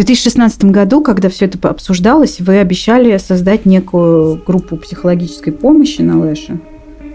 2016 0.01 0.65
году, 0.65 1.03
когда 1.03 1.29
все 1.29 1.45
это 1.45 1.69
обсуждалось, 1.69 2.41
вы 2.41 2.59
обещали 2.59 3.19
создать 3.19 3.67
некую 3.67 4.43
группу 4.43 4.79
психологической 4.79 5.53
помощи 5.53 6.01
на 6.01 6.19
Лэше. 6.19 6.59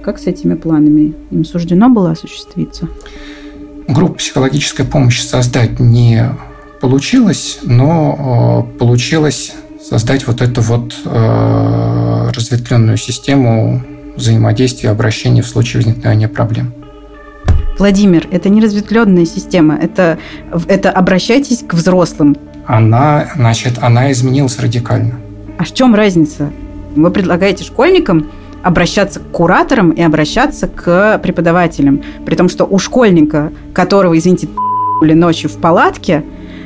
Как 0.04 0.20
с 0.20 0.28
этими 0.28 0.54
планами? 0.54 1.16
Им 1.32 1.46
суждено 1.46 1.90
было 1.90 2.12
осуществиться? 2.12 2.88
Группу 3.88 4.16
психологической 4.16 4.86
помощи 4.86 5.22
создать 5.22 5.80
не 5.80 6.30
получилось, 6.80 7.58
но 7.64 8.68
э, 8.72 8.78
получилось 8.78 9.54
создать 9.84 10.28
вот 10.28 10.44
эту 10.44 10.62
вот 10.62 10.96
э, 11.06 12.30
разветвленную 12.36 12.98
систему 12.98 13.82
взаимодействия 14.16 14.90
и 14.90 14.92
обращения 14.92 15.42
в 15.42 15.48
случае 15.48 15.82
возникновения 15.82 16.28
проблем. 16.28 16.72
Владимир, 17.80 18.28
это 18.32 18.50
не 18.50 18.62
разветвленная 18.62 19.26
система, 19.26 19.76
это, 19.76 20.20
это 20.68 20.92
обращайтесь 20.92 21.64
к 21.68 21.74
взрослым, 21.74 22.38
она, 22.68 23.28
значит, 23.36 23.80
она 23.82 24.12
изменилась 24.12 24.60
радикально. 24.60 25.16
А 25.58 25.64
в 25.64 25.74
чем 25.74 25.96
разница? 25.96 26.52
Вы 26.96 27.12
предлагаете 27.12 27.64
школьникам 27.64 28.28
обращаться 28.64 29.20
к 29.20 29.32
кураторам 29.32 29.92
и 29.92 30.02
обращаться 30.02 30.68
к 30.68 31.20
преподавателям. 31.20 32.02
При 32.26 32.36
том, 32.36 32.50
что 32.50 32.66
у 32.66 32.80
школьника, 32.80 33.52
которого, 33.74 34.18
извините, 34.18 34.48
ночью 35.02 35.50
в 35.50 35.58
палатке, 35.58 36.24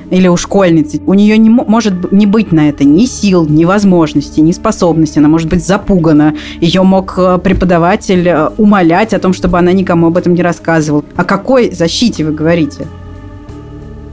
или 0.10 0.28
у 0.28 0.38
школьницы, 0.38 1.02
у 1.06 1.14
нее 1.14 1.38
не 1.38 1.50
может 1.50 2.12
не 2.12 2.26
быть 2.26 2.52
на 2.52 2.70
это 2.70 2.84
ни 2.84 3.06
сил, 3.06 3.46
ни 3.48 3.66
возможностей, 3.66 4.42
ни 4.42 4.52
способностей. 4.52 5.20
Она 5.20 5.30
может 5.30 5.50
быть 5.50 5.66
запугана. 5.66 6.36
Ее 6.62 6.82
мог 6.82 7.14
э, 7.18 7.38
преподаватель 7.38 8.28
э, 8.28 8.50
умолять 8.58 9.14
о 9.14 9.20
том, 9.20 9.34
чтобы 9.34 9.60
она 9.60 9.72
никому 9.72 10.08
об 10.08 10.18
этом 10.18 10.34
не 10.34 10.42
рассказывала. 10.42 11.04
О 11.16 11.24
какой 11.24 11.72
защите 11.72 12.24
вы 12.24 12.32
говорите? 12.32 12.88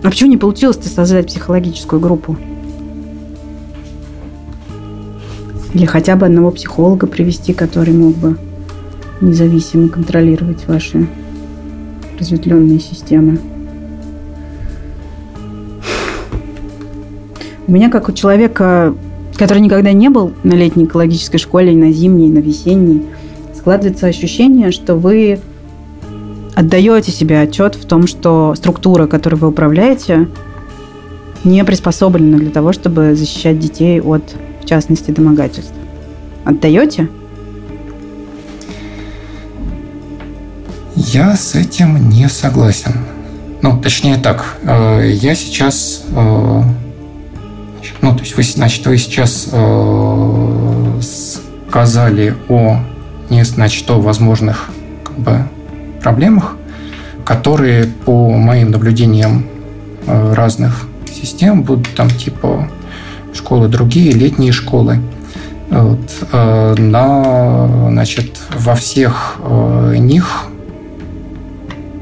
А 0.06 0.08
почему 0.08 0.30
не 0.30 0.36
получилось-то 0.36 0.88
создать 0.88 1.26
психологическую 1.26 1.98
группу? 1.98 2.36
Или 5.74 5.84
хотя 5.84 6.14
бы 6.14 6.26
одного 6.26 6.52
психолога 6.52 7.08
привести, 7.08 7.52
который 7.52 7.92
мог 7.92 8.14
бы 8.14 8.38
независимо 9.20 9.88
контролировать 9.88 10.68
ваши 10.68 11.08
разветвленные 12.20 12.78
системы. 12.78 13.40
У 17.66 17.72
меня, 17.72 17.90
как 17.90 18.08
у 18.08 18.12
человека, 18.12 18.94
который 19.34 19.58
никогда 19.58 19.90
не 19.90 20.08
был 20.08 20.34
на 20.44 20.52
летней 20.52 20.84
экологической 20.84 21.38
школе, 21.38 21.74
на 21.74 21.90
зимней, 21.90 22.28
на 22.28 22.38
весенней, 22.38 23.02
складывается 23.56 24.06
ощущение, 24.06 24.70
что 24.70 24.94
вы 24.94 25.40
отдаете 26.56 27.12
себе 27.12 27.42
отчет 27.42 27.74
в 27.74 27.84
том, 27.84 28.06
что 28.06 28.54
структура, 28.56 29.06
которой 29.06 29.36
вы 29.36 29.48
управляете, 29.48 30.26
не 31.44 31.62
приспособлена 31.64 32.38
для 32.38 32.50
того, 32.50 32.72
чтобы 32.72 33.14
защищать 33.14 33.60
детей 33.60 34.00
от, 34.00 34.34
в 34.62 34.66
частности, 34.66 35.10
домогательств. 35.10 35.74
Отдаете? 36.44 37.08
Я 40.96 41.36
с 41.36 41.54
этим 41.54 42.08
не 42.08 42.26
согласен. 42.28 42.92
Ну, 43.60 43.78
точнее 43.80 44.16
так, 44.16 44.56
э, 44.62 45.10
я 45.12 45.34
сейчас, 45.34 46.04
э, 46.10 46.62
ну, 48.00 48.14
то 48.14 48.20
есть 48.20 48.34
вы, 48.34 48.42
значит, 48.42 48.86
вы 48.86 48.96
сейчас 48.96 49.48
э, 49.52 51.00
сказали 51.70 52.34
о, 52.48 52.78
не, 53.28 53.44
значит, 53.44 53.90
о 53.90 54.00
возможных 54.00 54.70
как 55.04 55.18
бы 55.18 55.48
проблемах, 56.06 56.55
которые 57.26 57.86
по 57.86 58.30
моим 58.30 58.70
наблюдениям 58.70 59.44
э, 60.06 60.32
разных 60.32 60.86
систем 61.12 61.64
будут 61.64 61.92
там 61.96 62.08
типа 62.08 62.70
школы 63.34 63.68
другие, 63.68 64.12
летние 64.12 64.52
школы. 64.52 65.00
Вот. 65.68 65.98
Э, 66.32 66.76
на, 66.78 67.88
значит, 67.90 68.40
во 68.56 68.76
всех 68.76 69.38
э, 69.40 69.96
них, 69.98 70.44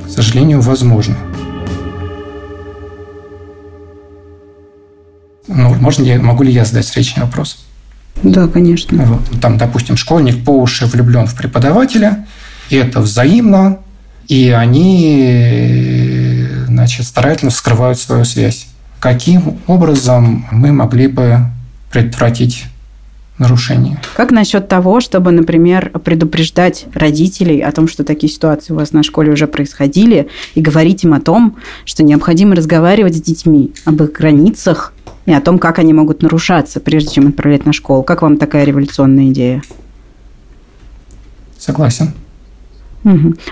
к 0.06 0.10
сожалению, 0.10 0.60
возможно. 0.60 1.16
Ну, 5.48 5.74
можно 5.74 6.02
ли, 6.04 6.18
могу 6.18 6.42
ли 6.42 6.52
я 6.52 6.66
задать 6.66 6.84
встречный 6.84 7.22
вопрос? 7.22 7.64
Да, 8.22 8.46
конечно. 8.46 9.02
Вот. 9.04 9.40
Там, 9.40 9.56
допустим, 9.56 9.96
школьник 9.96 10.44
по 10.44 10.50
уши 10.50 10.84
влюблен 10.84 11.26
в 11.26 11.34
преподавателя, 11.34 12.26
и 12.68 12.76
это 12.76 13.00
взаимно, 13.00 13.78
и 14.28 14.50
они 14.50 16.14
значит, 16.66 17.06
старательно 17.06 17.50
скрывают 17.50 17.98
свою 17.98 18.24
связь. 18.24 18.66
Каким 19.00 19.58
образом 19.66 20.46
мы 20.50 20.72
могли 20.72 21.08
бы 21.08 21.40
предотвратить 21.90 22.64
нарушения. 23.38 24.00
Как 24.16 24.30
насчет 24.30 24.68
того, 24.68 25.00
чтобы, 25.00 25.32
например, 25.32 25.90
предупреждать 26.04 26.86
родителей 26.94 27.60
о 27.60 27.72
том, 27.72 27.88
что 27.88 28.04
такие 28.04 28.32
ситуации 28.32 28.72
у 28.72 28.76
вас 28.76 28.92
на 28.92 29.02
школе 29.02 29.32
уже 29.32 29.46
происходили, 29.46 30.28
и 30.54 30.60
говорить 30.60 31.04
им 31.04 31.14
о 31.14 31.20
том, 31.20 31.56
что 31.84 32.02
необходимо 32.02 32.54
разговаривать 32.54 33.16
с 33.16 33.20
детьми 33.20 33.72
об 33.84 34.02
их 34.02 34.12
границах 34.12 34.92
и 35.26 35.32
о 35.32 35.40
том, 35.40 35.58
как 35.58 35.78
они 35.78 35.92
могут 35.92 36.22
нарушаться, 36.22 36.80
прежде 36.80 37.14
чем 37.14 37.28
отправлять 37.28 37.66
на 37.66 37.72
школу? 37.72 38.02
Как 38.02 38.22
вам 38.22 38.36
такая 38.36 38.64
революционная 38.64 39.30
идея? 39.30 39.62
Согласен. 41.58 42.12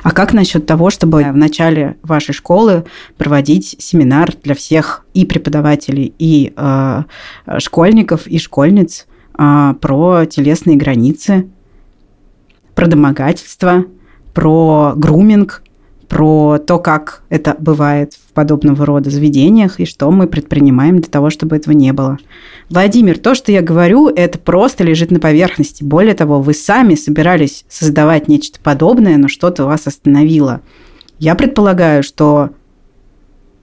А 0.02 0.10
как 0.12 0.32
насчет 0.32 0.66
того, 0.66 0.90
чтобы 0.90 1.22
в 1.22 1.36
начале 1.36 1.96
вашей 2.02 2.32
школы 2.32 2.84
проводить 3.18 3.76
семинар 3.78 4.32
для 4.42 4.54
всех 4.54 5.04
и 5.14 5.26
преподавателей, 5.26 6.14
и 6.18 6.52
э, 6.56 7.02
школьников, 7.58 8.26
и 8.26 8.38
школьниц 8.38 9.06
э, 9.38 9.74
про 9.80 10.24
телесные 10.24 10.76
границы, 10.76 11.48
про 12.74 12.86
домогательство, 12.86 13.84
про 14.32 14.94
груминг, 14.96 15.62
про 16.12 16.58
то, 16.58 16.78
как 16.78 17.22
это 17.30 17.56
бывает 17.58 18.12
в 18.12 18.34
подобного 18.34 18.84
рода 18.84 19.08
заведениях 19.08 19.80
и 19.80 19.86
что 19.86 20.10
мы 20.10 20.26
предпринимаем 20.26 21.00
для 21.00 21.10
того, 21.10 21.30
чтобы 21.30 21.56
этого 21.56 21.72
не 21.72 21.90
было. 21.94 22.18
Владимир, 22.68 23.16
то, 23.16 23.34
что 23.34 23.50
я 23.50 23.62
говорю, 23.62 24.08
это 24.08 24.38
просто 24.38 24.84
лежит 24.84 25.10
на 25.10 25.20
поверхности. 25.20 25.82
Более 25.82 26.12
того, 26.12 26.42
вы 26.42 26.52
сами 26.52 26.96
собирались 26.96 27.64
создавать 27.70 28.28
нечто 28.28 28.60
подобное, 28.62 29.16
но 29.16 29.28
что-то 29.28 29.64
вас 29.64 29.86
остановило. 29.86 30.60
Я 31.18 31.34
предполагаю, 31.34 32.02
что 32.02 32.50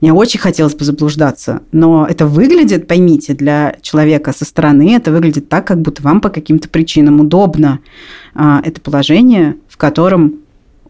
мне 0.00 0.12
очень 0.12 0.40
хотелось 0.40 0.74
бы 0.74 0.84
заблуждаться, 0.84 1.60
но 1.70 2.04
это 2.04 2.26
выглядит, 2.26 2.88
поймите, 2.88 3.34
для 3.34 3.76
человека 3.80 4.34
со 4.36 4.44
стороны, 4.44 4.96
это 4.96 5.12
выглядит 5.12 5.48
так, 5.48 5.68
как 5.68 5.80
будто 5.80 6.02
вам 6.02 6.20
по 6.20 6.30
каким-то 6.30 6.68
причинам 6.68 7.20
удобно 7.20 7.78
а, 8.34 8.60
это 8.64 8.80
положение, 8.80 9.54
в 9.68 9.76
котором 9.76 10.39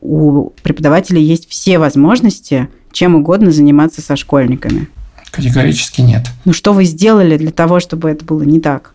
у 0.00 0.50
преподавателей 0.62 1.22
есть 1.22 1.48
все 1.48 1.78
возможности 1.78 2.68
чем 2.92 3.14
угодно 3.14 3.50
заниматься 3.50 4.02
со 4.02 4.16
школьниками. 4.16 4.88
Категорически 5.30 6.00
нет. 6.00 6.26
Ну 6.44 6.52
что 6.52 6.72
вы 6.72 6.84
сделали 6.84 7.36
для 7.36 7.52
того, 7.52 7.80
чтобы 7.80 8.10
это 8.10 8.24
было 8.24 8.42
не 8.42 8.60
так? 8.60 8.94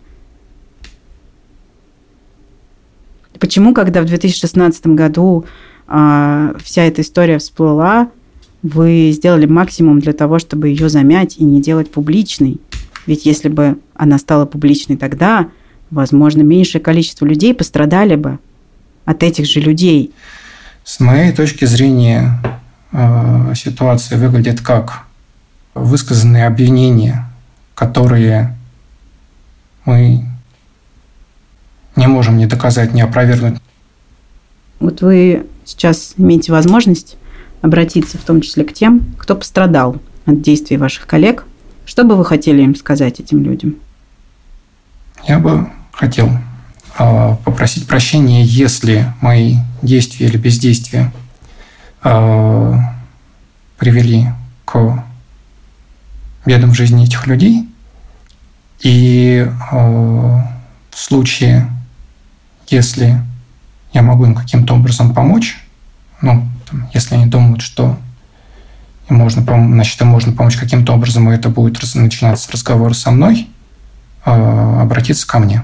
Почему, 3.40 3.74
когда 3.74 4.02
в 4.02 4.06
2016 4.06 4.88
году 4.88 5.46
э, 5.88 6.54
вся 6.62 6.84
эта 6.84 7.02
история 7.02 7.38
всплыла, 7.38 8.10
вы 8.64 9.12
сделали 9.14 9.46
максимум 9.46 10.00
для 10.00 10.14
того, 10.14 10.40
чтобы 10.40 10.70
ее 10.70 10.90
замять 10.90 11.38
и 11.38 11.44
не 11.44 11.62
делать 11.62 11.92
публичной? 11.92 12.60
Ведь 13.06 13.26
если 13.26 13.50
бы 13.50 13.78
она 13.94 14.18
стала 14.18 14.46
публичной 14.46 14.98
тогда, 14.98 15.50
возможно, 15.92 16.42
меньшее 16.42 16.82
количество 16.82 17.26
людей 17.26 17.54
пострадали 17.54 18.16
бы 18.16 18.40
от 19.06 19.22
этих 19.22 19.46
же 19.46 19.60
людей. 19.60 20.12
С 20.86 21.00
моей 21.00 21.32
точки 21.32 21.66
зрения 21.66 22.40
э, 22.92 23.54
ситуация 23.56 24.20
выглядит 24.20 24.62
как 24.62 25.08
высказанные 25.74 26.46
обвинения, 26.46 27.28
которые 27.74 28.56
мы 29.84 30.24
не 31.96 32.06
можем 32.06 32.38
ни 32.38 32.46
доказать, 32.46 32.94
ни 32.94 33.02
опровергнуть. 33.02 33.60
Вот 34.80 35.02
вы 35.02 35.48
сейчас 35.66 36.14
имеете 36.18 36.52
возможность 36.52 37.18
обратиться 37.64 38.20
в 38.20 38.22
том 38.22 38.42
числе 38.42 38.64
к 38.64 38.72
тем, 38.72 39.02
кто 39.18 39.36
пострадал 39.36 40.00
от 40.28 40.44
действий 40.44 40.78
ваших 40.78 41.08
коллег. 41.08 41.46
Что 41.88 42.04
бы 42.04 42.16
вы 42.16 42.24
хотели 42.24 42.62
им 42.62 42.76
сказать 42.76 43.20
этим 43.20 43.44
людям? 43.44 43.78
Я 45.28 45.40
бы 45.40 45.68
хотел 45.92 46.30
попросить 46.98 47.88
прощения, 47.88 48.44
если 48.44 49.14
мои 49.22 49.58
действия 49.82 50.28
или 50.28 50.38
бездействия 50.38 51.12
а, 52.02 52.96
привели 53.78 54.28
к 54.64 55.04
бедам 56.46 56.72
в 56.72 56.76
жизни 56.76 57.04
этих 57.04 57.28
людей. 57.28 57.68
И 58.82 59.50
а, 59.72 60.48
в 60.90 60.98
случае, 60.98 61.70
если 62.68 63.22
я 63.94 64.02
могу 64.02 64.26
им 64.26 64.36
каким-то 64.36 64.76
образом 64.76 65.14
помочь, 65.14 65.58
ну, 66.22 66.48
там, 66.70 66.90
если 66.94 67.16
они 67.16 67.26
думают, 67.26 67.62
что 67.62 67.98
им 69.10 69.18
можно, 69.18 69.44
значит, 69.44 70.00
им 70.02 70.08
можно 70.08 70.32
помочь 70.32 70.58
каким-то 70.58 70.94
образом, 70.94 71.30
и 71.30 71.36
это 71.36 71.50
будет 71.50 71.82
начинаться 71.96 72.52
разговор 72.52 72.96
со 72.96 73.12
мной, 73.12 73.48
обратиться 74.24 75.28
ко 75.28 75.40
мне. 75.40 75.64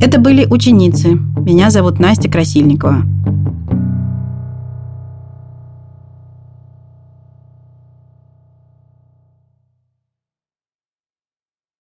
Это 0.00 0.18
были 0.18 0.46
ученицы. 0.46 1.14
Меня 1.14 1.70
зовут 1.70 1.98
Настя 1.98 2.28
Красильникова. 2.30 3.04